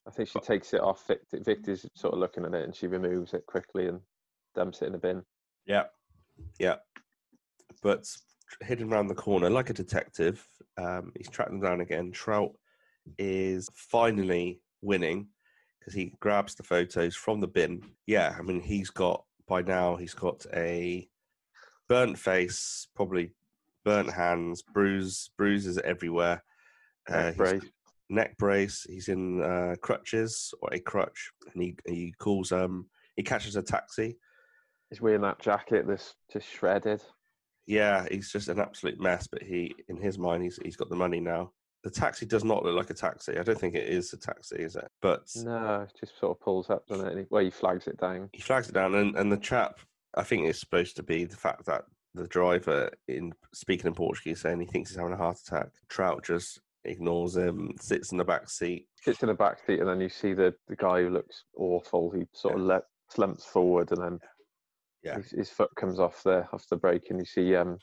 [0.06, 1.06] I think she takes it off.
[1.06, 4.00] Victor, Victor's sort of looking at it and she removes it quickly and
[4.54, 5.22] dumps it in the bin.
[5.66, 5.84] Yeah,
[6.58, 6.76] yeah.
[7.82, 8.06] But
[8.62, 10.46] hidden around the corner, like a detective,
[10.76, 12.12] um, he's tracked them down again.
[12.12, 12.52] Trout
[13.18, 15.28] is finally winning
[15.78, 17.82] because he grabs the photos from the bin.
[18.06, 21.06] Yeah, I mean, he's got by now he's got a
[21.88, 23.32] burnt face, probably
[23.84, 26.42] burnt hands, bruise, bruises everywhere.
[27.08, 27.70] Neck Uh, he's- brace.
[28.08, 28.82] neck brace.
[28.88, 33.62] He's in uh, crutches or a crutch, and he he calls um he catches a
[33.62, 34.18] taxi.
[34.90, 37.02] He's wearing that jacket that's just shredded.
[37.66, 39.26] Yeah, he's just an absolute mess.
[39.26, 41.52] But he, in his mind, he's he's got the money now.
[41.82, 43.36] The taxi does not look like a taxi.
[43.38, 44.88] I don't think it is a taxi, is it?
[45.02, 47.26] But No, it just sort of pulls up, doesn't it?
[47.30, 48.30] Well, he flags it down.
[48.32, 49.80] he flags it down, and, and the chap,
[50.16, 51.84] I think it's supposed to be the fact that
[52.14, 55.68] the driver, in speaking in Portuguese, saying he thinks he's having a heart attack.
[55.90, 58.86] Trout just ignores him, sits in the back seat.
[59.02, 62.10] Sits in the back seat, and then you see the, the guy who looks awful.
[62.12, 64.20] He sort of le- slumps forward, and then
[65.04, 65.16] Yeah.
[65.16, 67.78] his, his foot comes off the off the brake, and you see um,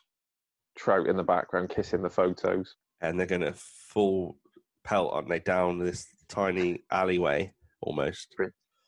[0.78, 2.76] Trout in the background kissing the photos.
[3.02, 4.38] and they're going to full
[4.84, 7.52] pelt, aren't they, down this tiny alleyway
[7.82, 8.36] almost.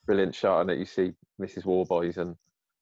[0.05, 1.65] Brilliant shot, and it you see Mrs.
[1.65, 2.35] Warboys and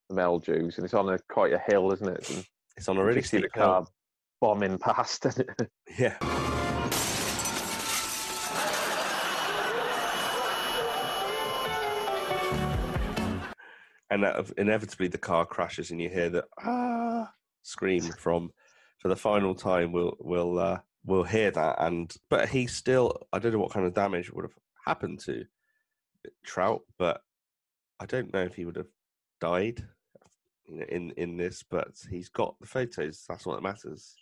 [0.09, 2.29] the Meldrews, and it's on a quite a hill, isn't it?
[2.29, 2.45] And
[2.77, 3.63] It's on a really just see the steep hill.
[3.65, 3.85] car
[4.39, 5.25] bombing past,
[5.99, 6.17] Yeah.
[14.12, 17.32] And that, inevitably, the car crashes, and you hear the ah
[17.64, 18.51] scream from.
[18.99, 23.26] For the final time, we'll we'll uh, we'll hear that, and but he still.
[23.34, 25.45] I don't know what kind of damage would have happened to
[26.45, 27.22] Trout, but
[27.99, 28.91] I don't know if he would have
[29.39, 29.84] died
[30.68, 31.64] you know, in in this.
[31.68, 33.26] But he's got the photos.
[33.28, 34.16] That's what matters.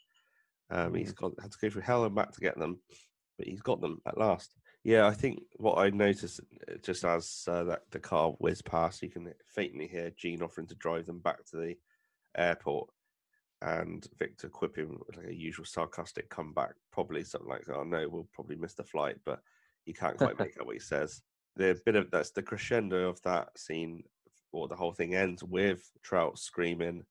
[0.69, 2.79] Um, he's got had to go through hell and back to get them,
[3.37, 4.53] but he's got them at last.
[4.83, 9.01] Yeah, I think what I noticed uh, just as uh, that the car whizzed past,
[9.01, 11.75] you can faintly hear Jean offering to drive them back to the
[12.37, 12.89] airport,
[13.61, 18.55] and Victor quipping like a usual sarcastic comeback, probably something like, "Oh no, we'll probably
[18.55, 19.41] miss the flight," but
[19.85, 21.21] you can't quite make out what he says.
[21.57, 24.03] The bit of that's the crescendo of that scene,
[24.53, 27.03] or the whole thing ends with Trout screaming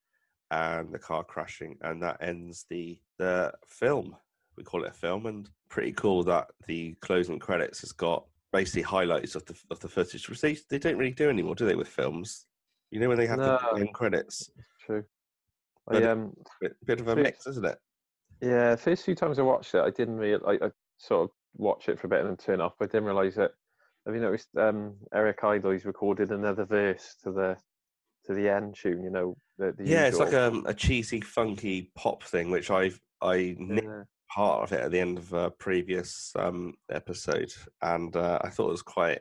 [0.50, 4.16] and the car crashing, and that ends the the film.
[4.58, 8.82] We call it a film, and pretty cool that the closing credits has got basically
[8.82, 11.76] highlights of the of the footage, which they they don't really do anymore, do they?
[11.76, 12.46] With films,
[12.90, 13.58] you know, when they have No.
[13.74, 14.50] the end credits.
[14.84, 15.04] true.
[15.86, 17.78] But I, um, Bit, bit of a First- mix, isn't it?
[18.42, 20.42] Yeah, first few times I watched it, I didn't really.
[20.46, 22.74] I, I sort of watch it for a bit and then turn off.
[22.78, 23.52] But I didn't realise that.
[24.06, 24.48] Have you noticed?
[24.56, 27.56] Um, Eric Idle he's recorded another verse to the
[28.26, 29.02] to the end tune.
[29.02, 30.66] You know, the, the Yeah, it's like usual.
[30.66, 34.02] a, a cheesy, funky pop thing, which I've I Yeah.
[34.34, 37.52] Part of it at the end of a previous um, episode,
[37.82, 39.20] and uh, I thought it was quite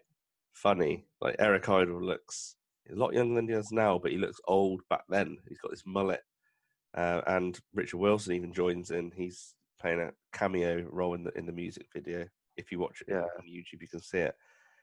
[0.53, 1.05] funny.
[1.21, 2.55] Like Eric Idle looks
[2.91, 5.37] a lot younger than he does now, but he looks old back then.
[5.47, 6.21] He's got this mullet,
[6.95, 9.11] uh, and Richard Wilson even joins in.
[9.15, 12.25] He's playing a cameo role in the in the music video.
[12.57, 13.21] If you watch it Yeah.
[13.21, 14.35] on YouTube, you can see it.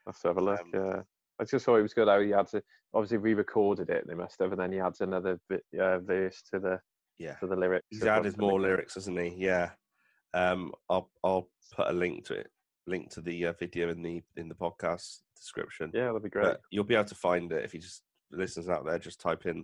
[0.07, 0.61] I have to have a look.
[0.61, 1.01] Um, yeah,
[1.39, 2.63] I just thought it was good how he adds it.
[2.93, 4.07] Obviously, re-recorded it.
[4.07, 6.79] They must have, and then he adds another bit, uh, verse to the
[7.17, 7.35] Yeah.
[7.35, 7.85] to the lyrics.
[7.89, 9.29] He's added more lyrics, hasn't he?
[9.35, 9.71] Yeah.
[10.35, 12.51] Um, I'll I'll put a link to it,
[12.85, 15.91] link to the uh, video in the in the podcast description.
[15.93, 16.43] Yeah, that'd be great.
[16.43, 19.45] But you'll be able to find it if you just listeners out there just type
[19.45, 19.63] in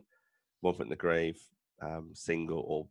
[0.62, 1.40] "One Foot in the Grave"
[1.82, 2.88] um, single or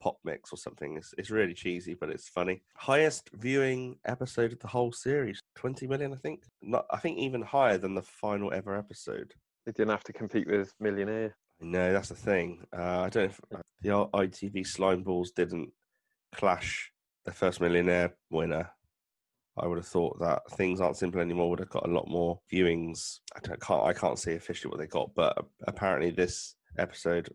[0.00, 0.96] pop mix or something.
[0.96, 2.62] It's it's really cheesy, but it's funny.
[2.76, 6.44] Highest viewing episode of the whole series, twenty million, I think.
[6.62, 9.34] Not, I think even higher than the final ever episode.
[9.66, 11.34] They didn't have to compete with Millionaire.
[11.60, 12.64] No, that's the thing.
[12.76, 15.70] Uh, I don't know if uh, the ITV Slime Balls didn't
[16.34, 16.92] clash
[17.24, 18.70] the first millionaire winner.
[19.56, 22.40] I would have thought that things aren't simple anymore would have got a lot more
[22.52, 23.20] viewings.
[23.36, 27.28] I can't I can't say officially what they got, but apparently this episode,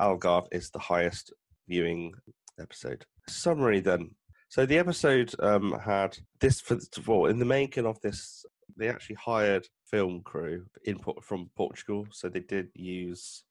[0.00, 1.32] Algarve is the highest
[1.68, 2.12] viewing
[2.60, 3.04] episode.
[3.28, 4.10] Summary then.
[4.48, 8.44] So the episode um, had this for well in the making of this.
[8.76, 13.44] They actually hired film crew in from Portugal, so they did use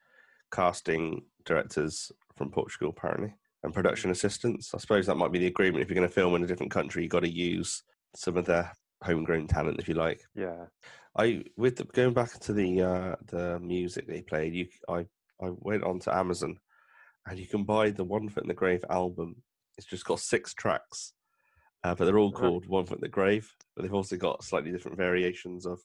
[0.52, 4.74] casting directors from Portugal apparently and production assistants.
[4.74, 5.82] I suppose that might be the agreement.
[5.82, 7.84] If you're going to film in a different country, you've got to use
[8.16, 8.72] some of their
[9.03, 10.22] homegrown talent, if you like.
[10.36, 10.66] Yeah.
[11.18, 15.05] I with the, going back to the uh, the music they played, you I
[15.41, 16.57] I went on to Amazon,
[17.28, 19.36] and you can buy the One Foot in the Grave album.
[19.78, 21.14] It's just got six tracks,
[21.84, 22.47] uh, but they're all Uh-huh.
[22.49, 23.51] called One Foot in the Grave.
[23.76, 25.80] But they've also got slightly different variations of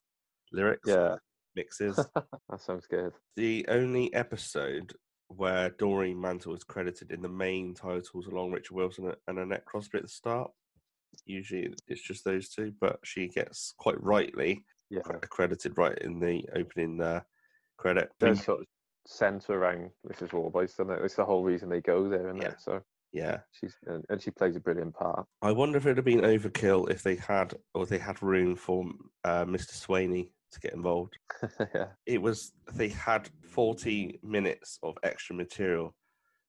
[0.53, 1.17] lyrics, Yeah.
[1.55, 1.97] mixes.
[2.15, 3.13] that sounds good.
[3.37, 4.95] the only episode
[5.29, 9.99] where Doreen Mantle is credited in the main titles along Richard Wilson and Annette Crosbie
[9.99, 10.51] at the start.
[11.25, 15.03] Usually it's just those two, but she gets quite rightly Yeah.
[15.29, 17.21] credited right in the opening uh,
[17.77, 18.11] credit.
[18.19, 18.67] Does sort of
[19.07, 20.33] centre around Mrs.
[20.33, 21.05] Warboys, doesn't it?
[21.05, 22.49] It's the whole reason they go there, isn't Yeah.
[22.49, 22.61] it?
[22.61, 23.41] So Yeah.
[23.53, 25.27] she's and, she plays a brilliant part.
[25.43, 28.87] I wonder if it'd have been overkill if they had, or they had room for
[29.25, 29.73] uh, Mr.
[29.73, 31.17] Swainey to get involved.
[31.75, 31.87] yeah.
[32.07, 35.95] It was they had forty minutes of extra material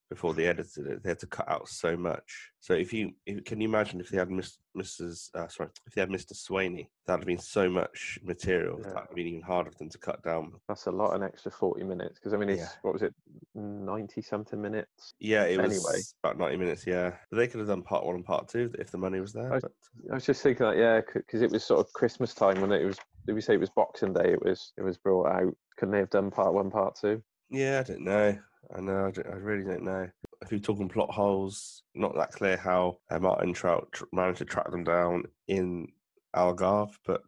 [0.10, 1.04] before they edited it.
[1.04, 2.52] They had to cut out so much.
[2.60, 5.30] So if you if, can you imagine if they had Miss, Mrs.
[5.36, 6.34] Uh, sorry, if they had Mr.
[6.34, 8.78] Swainey, that'd have been so much material.
[8.78, 10.54] That'd have been even harder for them to cut down.
[10.68, 12.16] That's a lot, an extra forty minutes.
[12.20, 12.70] Because I mean, it's Yeah.
[12.82, 13.14] what was it,
[13.54, 15.14] ninety something minutes?
[15.20, 16.02] Yeah, it was Anyway.
[16.24, 16.88] about ninety minutes.
[16.88, 19.32] Yeah, but they could have done part one and part two if the money was
[19.34, 19.54] there.
[19.54, 19.72] I, but
[20.12, 22.84] I was just thinking that, yeah, because it was sort of Christmas time when it
[22.84, 22.98] was.
[23.28, 24.32] Did we say it was Boxing Day?
[24.34, 24.74] It was.
[24.78, 25.56] It was brought out.
[25.78, 27.22] Couldn't they have done part one, part two?
[27.50, 28.38] Yeah, I don't know.
[28.76, 29.08] I know.
[29.08, 30.08] I, don't- I really don't know.
[30.42, 34.46] If you're talking plot holes, not that clear how uh, Martin Trout tr- managed to
[34.46, 35.88] track them down in
[36.36, 37.22] Algarve, but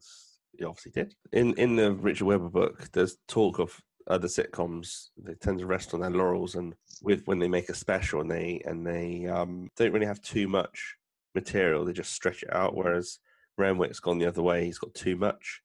[0.58, 1.14] he obviously did.
[1.34, 3.76] In in the Richard Webber book, there's talk of
[4.08, 5.08] other sitcoms.
[5.18, 8.32] They tend to rest on their laurels, and with when they make a special and
[8.32, 10.96] they and they um, don't really have too much
[11.36, 12.76] material, they just stretch it out.
[12.76, 13.20] Whereas
[13.58, 14.66] Renwick's gone the other way.
[14.66, 15.62] He's got too much,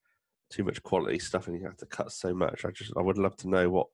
[0.50, 2.64] too much quality stuff, and you have to cut so much.
[2.64, 3.86] I just I would love to know what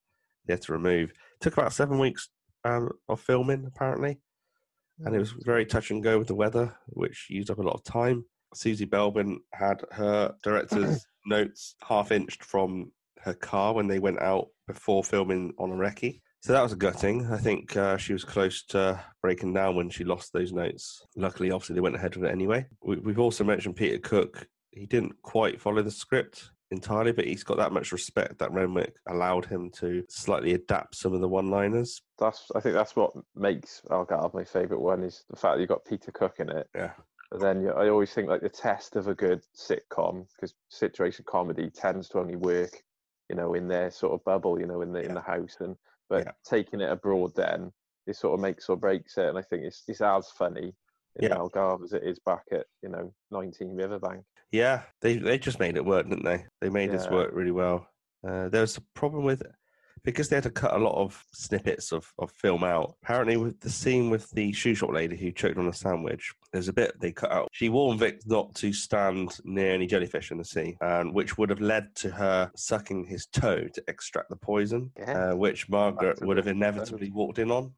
[0.46, 1.12] they had to remove.
[1.40, 2.28] took about seven weeks
[2.64, 4.20] um, of filming apparently,
[5.04, 7.74] and it was very touch and go with the weather, which used up a lot
[7.74, 8.24] of time.
[8.54, 14.48] Susie Belbin had her director's notes half inched from her car when they went out
[14.66, 16.20] before filming on a recce.
[16.42, 17.30] So that was a gutting.
[17.32, 21.06] I think uh, she was close to breaking down when she lost those notes.
[21.16, 22.66] Luckily, obviously, they went ahead with it anyway.
[22.82, 24.48] We, we've also mentioned Peter Cook.
[24.72, 28.96] He didn't quite follow the script entirely, but he's got that much respect that Renwick
[29.06, 32.00] allowed him to slightly adapt some of the one-liners.
[32.18, 32.50] That's.
[32.54, 35.84] I think that's what makes Algarve my favourite one is the fact that you got
[35.84, 36.68] Peter Cook in it.
[36.74, 36.92] Yeah.
[37.30, 41.24] But then you, I always think like the test of a good sitcom because situation
[41.28, 42.82] comedy tends to only work,
[43.28, 45.56] you know, in their sort of bubble, you know, in the in the house.
[45.60, 45.76] And
[46.08, 47.72] but taking it abroad, then
[48.06, 49.28] it sort of makes or breaks it.
[49.28, 50.74] And I think it's it's as funny
[51.16, 51.36] in Yeah.
[51.36, 54.24] Algarve as it is back at you know 19 Riverbank.
[54.52, 56.44] Yeah, they they just made it work, didn't they?
[56.60, 57.88] They made this work really well.
[58.26, 59.42] Uh, there was a problem with
[60.04, 62.94] because they had to cut a lot of snippets of, of film out.
[63.02, 66.68] Apparently, with the scene with the shoe shop lady who choked on a sandwich, there's
[66.68, 67.48] a bit they cut out.
[67.52, 71.50] She warned Vic not to stand near any jellyfish in the sea, and which would
[71.50, 76.36] have led to her sucking his toe to extract the poison, uh, which Margaret would
[76.36, 77.72] have inevitably walked in on.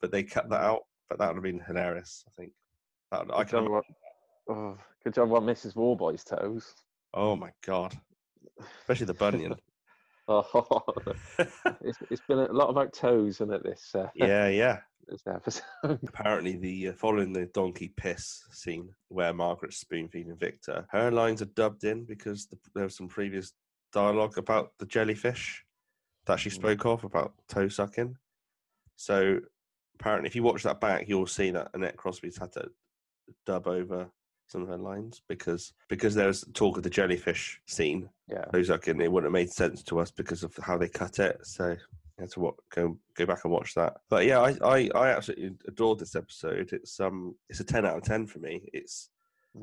[0.00, 0.82] But they cut that out.
[1.08, 2.52] But that would have been hilarious, I think.
[3.10, 3.66] That, I can.
[4.48, 5.76] Oh, good job on Mrs.
[5.76, 6.74] Warboy's toes.
[7.12, 7.98] Oh my god,
[8.80, 9.54] especially the bunion.
[10.30, 10.82] Oh,
[11.80, 13.62] it's, it's been a lot about toes, isn't it?
[13.62, 14.80] This uh, yeah, yeah.
[15.08, 15.62] this episode.
[16.06, 21.40] Apparently, the uh, following the donkey piss scene where Margaret's spoon feeding Victor, her lines
[21.40, 23.54] are dubbed in because the, there was some previous
[23.90, 25.64] dialogue about the jellyfish
[26.26, 28.14] that she spoke of about toe sucking.
[28.96, 29.40] So
[29.98, 32.68] apparently, if you watch that back, you'll see that Annette Crosbie's had to
[33.46, 34.10] dub over
[34.48, 38.08] some of her lines because because there was talk of the jellyfish scene.
[38.28, 38.44] Yeah.
[38.52, 41.38] toe sucking, it wouldn't have made sense to us because of how they cut it.
[41.44, 41.76] So you
[42.18, 43.94] had to go go back and watch that.
[44.10, 46.72] But yeah, I, I, I absolutely adored this episode.
[46.72, 48.68] It's um it's a ten out of ten for me.
[48.72, 49.10] It's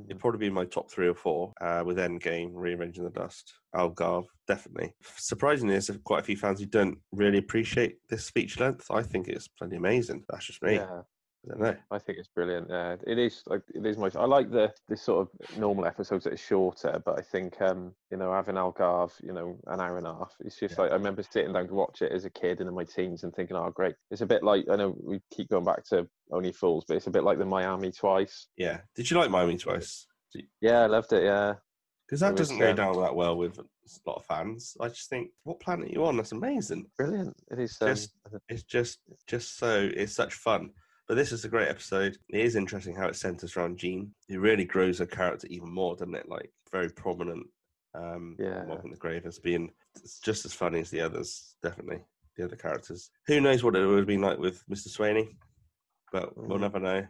[0.07, 4.25] it'd probably be my top three or four uh, with Endgame, Rearranging the Dust, Algarve,
[4.47, 4.93] definitely.
[5.15, 8.87] Surprisingly, there's quite a few fans who don't really appreciate this feature length.
[8.89, 10.23] I think it's plenty amazing.
[10.29, 10.75] That's just me.
[10.75, 11.01] Yeah.
[11.45, 11.75] I don't know.
[11.91, 12.67] I think it's brilliant.
[12.69, 14.09] Yeah, it is like it is my.
[14.15, 17.93] I like the this sort of normal episodes that are shorter, but I think um
[18.11, 20.33] you know having Algarve, you know, an hour and a half.
[20.43, 22.75] It's just like I remember sitting down to watch it as a kid and in
[22.75, 23.95] my teens and thinking, oh great.
[24.11, 27.07] It's a bit like I know we keep going back to Only Fools, but it's
[27.07, 28.47] a bit like the Miami Twice.
[28.57, 28.79] Yeah.
[28.95, 30.07] Did you like Miami Twice?
[30.61, 31.23] Yeah, I loved it.
[31.23, 31.53] Yeah,
[32.07, 33.63] Because that was, doesn't go um, down that well with a
[34.05, 34.75] lot of fans.
[34.81, 36.17] I just think, what planet are you on?
[36.17, 36.87] That's amazing.
[36.97, 37.35] brilliant.
[37.51, 37.77] It is.
[37.81, 38.09] Um, Just,
[38.49, 40.71] it's just, just so it's such fun.
[41.07, 42.17] But this is a great episode.
[42.29, 44.11] It is interesting how it centers around Jean.
[44.27, 46.27] It really grows her character even more, doesn't it?
[46.27, 47.45] Like very prominent.
[47.93, 48.63] Um, Yeah.
[48.65, 52.03] Mob in the Grave as being it's just as funny as the others, definitely
[52.35, 53.11] the other characters.
[53.27, 54.89] Who knows what it would have been like with Mr.
[54.89, 55.29] Swainey,
[56.11, 56.61] but we'll Mm.
[56.61, 57.07] never know.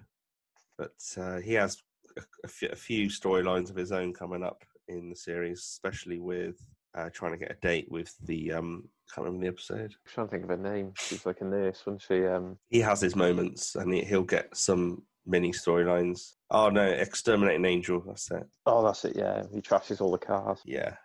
[0.78, 1.82] But uh, he has
[2.18, 6.58] a, a a few storylines of his own coming up in the series, especially with
[6.96, 9.94] uh, trying to get a date with the um, can't remember the episode.
[9.94, 10.94] I'm trying to think of her name.
[10.98, 12.26] She's like a nurse, wasn't she?
[12.26, 16.34] Um, he has his moments and he, he'll get some mini storylines.
[16.50, 18.44] Oh no, Exterminating Angel, that's it.
[18.66, 19.16] oh, that's it.
[19.16, 20.62] Yeah, he trashes all the cars.
[20.66, 20.96] Yeah,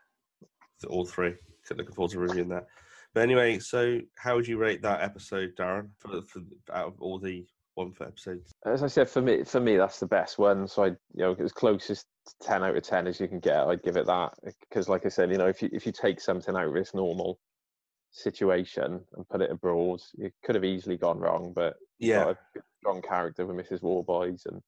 [0.88, 1.34] all three.
[1.70, 2.66] Looking forward to reviewing that.
[3.14, 5.91] But anyway, so how would you rate that episode, Darren?
[5.99, 6.41] For, for
[6.72, 7.47] out of all the
[7.80, 10.68] one for episodes, As I said, for me, for me, that's the best one.
[10.68, 13.56] So I, you know, as closest to ten out of ten as you can get,
[13.56, 14.34] I'd give it that.
[14.68, 16.94] Because, like I said, you know, if you if you take something out of this
[16.94, 17.38] normal
[18.12, 21.52] situation and put it abroad, it could have easily gone wrong.
[21.54, 22.30] But Yeah.
[22.30, 22.36] a
[22.80, 23.82] strong character with Mrs.
[23.82, 24.60] Warboys, and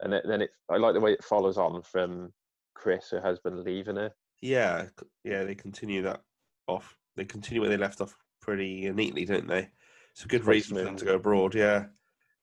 [0.00, 2.32] and it, then it, I like the way it follows on from
[2.74, 4.12] Chris, her husband, leaving her.
[4.42, 4.86] yeah,
[5.24, 6.20] yeah, they continue that
[6.66, 6.96] off.
[7.16, 9.70] They continue where they left off pretty neatly, don't they?
[10.12, 11.54] It's a good reason for them to go abroad.
[11.54, 11.86] Yeah,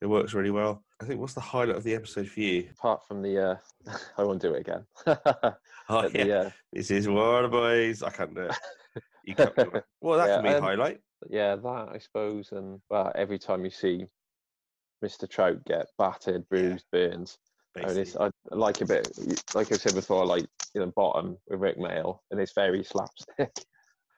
[0.04, 0.84] it works really well.
[1.02, 2.68] I think what's the highlight of the episode for you?
[2.78, 3.56] Apart from the, uh,
[4.18, 4.86] I won't do it again.
[5.90, 8.04] Oh yeah, the, uh, this is Water Boys.
[8.04, 8.56] I can't do it.
[9.26, 9.84] You can't do it.
[10.00, 11.00] Well, that Yeah, can be um, highlight.
[11.30, 14.06] yeah, that I suppose, and well, every time you see
[15.04, 15.30] Mr.
[15.30, 17.38] Trout get battered, bruised, burns,
[17.76, 19.10] I, mean, I like a bit,
[19.54, 23.52] like I said before, like you know, bottom with Rik Mayall, and it's very slapstick.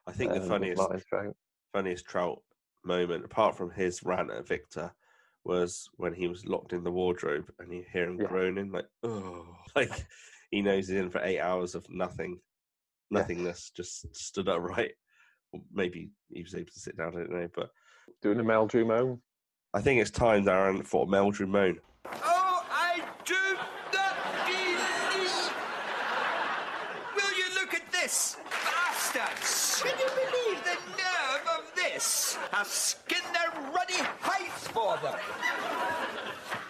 [0.08, 1.36] I think the um, with funniest Trout.
[1.74, 2.42] funniest Trout
[2.84, 4.94] moment, apart from his rant at Victor,
[5.46, 8.28] was when he was locked in the wardrobe and you hear him Yeah.
[8.28, 9.92] groaning like, oh, like
[10.52, 12.40] he knows he's in for eight hours of nothing,
[13.12, 13.20] Yeah.
[13.20, 14.94] nothingness, just stood upright.
[15.52, 17.70] Or maybe he was able to sit down, I don't know, but
[18.22, 19.22] doing the Meldrew moan.
[19.74, 21.80] I think it's time, Darren, for Meldrew Moan.
[22.06, 23.36] Oh, I do
[23.94, 25.52] not believe.
[27.16, 28.38] Will you look at this?
[28.50, 29.82] Bastards!
[29.84, 32.38] Can you believe the nerve of this?
[32.54, 35.20] I'll skin their ruddy hides for them.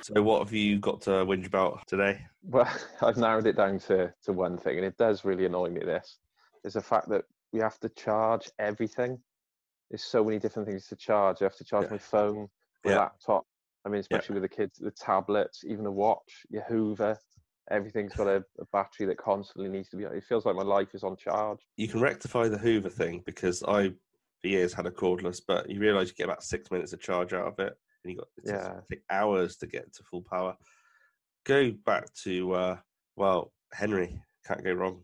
[0.05, 2.19] So, what have you got to whinge about today?
[2.43, 2.69] Well,
[3.01, 5.81] I've narrowed it down to, to one thing, and it does really annoy me.
[5.83, 6.19] This
[6.63, 9.17] is the fact that we have to charge everything.
[9.89, 11.41] There's so many different things to charge.
[11.41, 11.93] I have to charge Yeah.
[11.93, 12.49] my phone,
[12.83, 12.97] my Yeah.
[12.97, 13.47] laptop.
[13.83, 17.17] I mean, especially with the kids, the tablets, even a watch, your Hoover.
[17.71, 20.03] Everything's got a, a battery that constantly needs to be.
[20.03, 21.65] It feels like my life is on charge.
[21.77, 25.79] You can rectify the Hoover thing because I, for years, had a cordless, but you
[25.79, 27.75] realise you get about six minutes of charge out of it,
[28.05, 28.79] and you got it takes- Yeah.
[28.89, 30.55] take hours to get to full power.
[31.45, 32.77] Go back to uh,
[33.15, 35.03] well, Henry can't go wrong.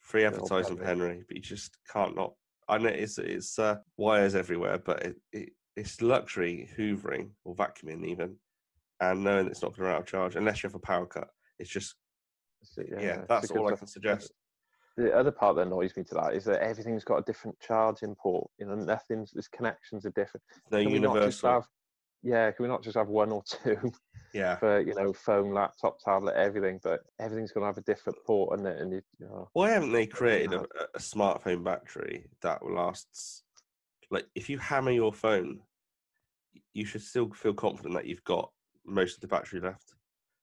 [0.00, 1.24] Free advertising for Henry.
[1.26, 2.34] But you just can't not.
[2.68, 8.04] I know it's it's uh, wires everywhere, but it, it it's luxury hoovering or vacuuming
[8.06, 8.36] even,
[9.00, 11.06] and knowing it's not going to run out of charge unless you have a power
[11.06, 11.28] cut.
[11.58, 11.94] It's just
[12.76, 14.32] yeah, it's that's all I can suggest.
[14.96, 18.14] The other part that annoys me to that is that everything's got a different charging
[18.16, 18.50] port.
[18.58, 19.32] You know, nothing's.
[19.34, 20.42] Its connections are different.
[20.70, 21.50] No Can we not just universal.
[21.50, 21.66] have?
[22.22, 23.92] Yeah, can we not just have one or two
[24.32, 24.60] Yeah.
[24.60, 26.80] for you know phone, laptop, tablet, everything?
[26.82, 29.92] But everything's going to have a different port, and and you, you know, Why haven't
[29.92, 33.44] they created a, a smartphone battery that lasts?
[34.10, 35.62] Like, if you hammer your phone,
[36.72, 38.52] you should still feel confident that you've got
[38.84, 39.94] most of the battery left.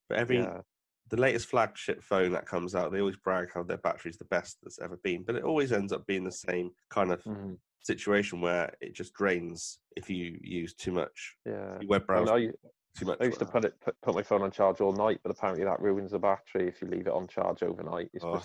[0.10, 0.62] But every Yeah.
[1.10, 4.60] the latest flagship phone that comes out, they always brag how their battery's the best
[4.64, 7.56] that's ever been, but it always ends up being the same kind of Mm-hmm.
[7.88, 11.36] Situation where it just drains if you use too much.
[11.46, 11.80] yeah.
[11.88, 12.50] Web I, mean, I,
[12.98, 13.18] too much.
[13.22, 15.64] I used to put it put, put my phone on charge all night, but apparently
[15.66, 18.10] that ruins the battery if you leave it on charge overnight.
[18.14, 18.42] It's Oh,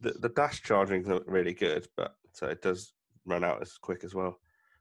[0.00, 2.94] the, the dash charging is really good, but so it does
[3.24, 4.38] run out as quick as well.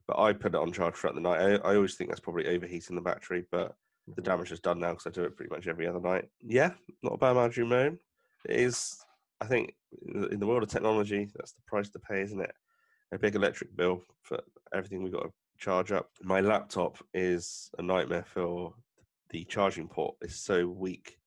[0.07, 1.41] But I put it on charge throughout the night.
[1.41, 3.75] I, I always think that's probably overheating the battery, but
[4.07, 4.23] the mm-hmm.
[4.23, 6.25] damage is done now because I do it pretty much every other night.
[6.41, 7.99] Yeah, not a bad margin moan.
[8.47, 9.03] It is,
[9.41, 9.73] I think,
[10.31, 12.53] in the world of technology, that's the price to pay, isn't it?
[13.15, 14.41] A big electric bill for
[14.73, 16.09] everything we've got to charge up.
[16.21, 18.73] My laptop is a nightmare for
[19.29, 20.17] the charging port.
[20.21, 21.17] It's so weak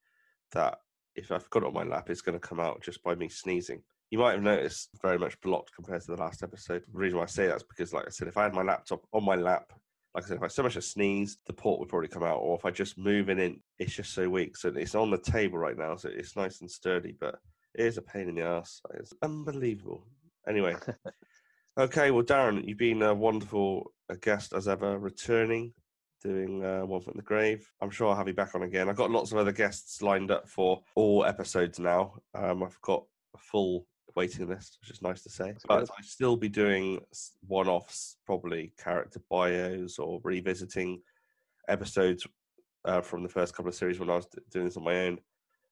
[0.51, 0.77] that
[1.15, 3.27] if I've got it on my lap, it's going to come out just by me
[3.27, 3.81] sneezing.
[4.11, 6.83] You might have noticed very much blocked compared to the last episode.
[6.93, 8.61] The reason why I say that is because, like I said, if I had my
[8.61, 9.73] laptop on my lap,
[10.13, 12.37] like I said, if I so much as sneeze, the port would probably come out.
[12.37, 14.57] Or if I just move it in, it's just so weak.
[14.57, 17.39] So it's on the table right now, so it's nice and sturdy, but
[17.73, 18.79] it is a pain in the ass.
[18.93, 20.03] It's unbelievable.
[20.47, 20.75] Anyway,
[21.79, 22.11] okay.
[22.11, 25.73] Well, Darren, you've been a wonderful uh, guest as ever, returning
[26.21, 27.71] doing uh, One Foot in the Grave.
[27.81, 28.89] I'm sure I'll have you back on again.
[28.89, 32.15] I've got lots of other guests lined up for all episodes now.
[32.35, 33.03] Um, I've got
[33.35, 35.53] a full waiting list, which is nice to say.
[35.67, 35.89] But good.
[35.97, 36.99] I'll still be doing
[37.47, 41.01] one offs, probably character bios or revisiting
[41.67, 42.27] episodes
[42.85, 45.05] uh, from the first couple of series when I was d- doing this on my
[45.05, 45.19] own.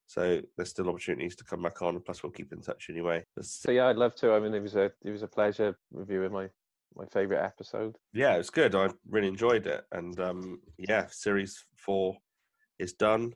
[0.08, 2.00] So there's still opportunities to come back on.
[2.00, 3.24] Plus, we'll keep in touch anyway.
[3.42, 4.34] So yeah, I'd love to.
[4.34, 6.50] I mean, it was a it was a pleasure reviewing my
[6.96, 7.96] my favorite episode.
[8.14, 8.74] yeah, it was good.
[8.74, 12.18] I really enjoyed it, and um, yeah, series four
[12.80, 13.34] is done.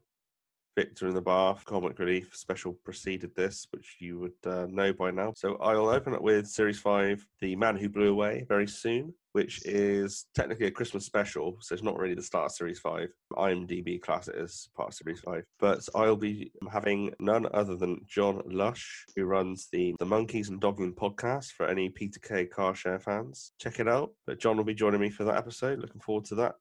[0.78, 5.12] Victor in the Bath, Comic Relief special preceded this, which you would uh, know by
[5.12, 5.34] now.
[5.36, 9.66] So I'll open up with series five, The Man Who Blew Away, very soon, which
[9.66, 13.10] is technically a Christmas special, so it's not really the start of series five.
[13.34, 18.02] IMDb class it as part of series five, but I'll be having none other than
[18.08, 22.76] John Lush, who runs the the Monkeys and Dogging podcast for any Peter Kay car
[22.76, 23.54] share fans.
[23.60, 24.12] Check it out.
[24.28, 25.80] But John will be joining me for that episode.
[25.80, 26.56] Looking forward to that.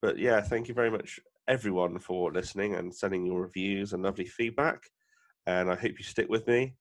[0.00, 4.26] But yeah, thank you very much, everyone, for listening and sending your reviews and lovely
[4.26, 4.90] feedback.
[5.46, 6.74] And I hope you stick with me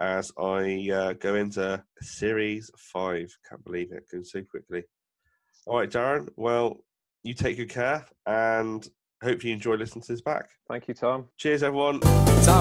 [0.00, 3.36] as I uh, go into series five.
[3.48, 4.84] Can't believe it, going so quickly.
[5.66, 6.28] All right, Darren.
[6.36, 6.78] Well,
[7.22, 8.88] you take good care and
[9.22, 10.48] hope you enjoy listening to this back.
[10.68, 11.28] Thank you, Tom.
[11.38, 12.02] Cheers, everyone.
[12.42, 12.52] So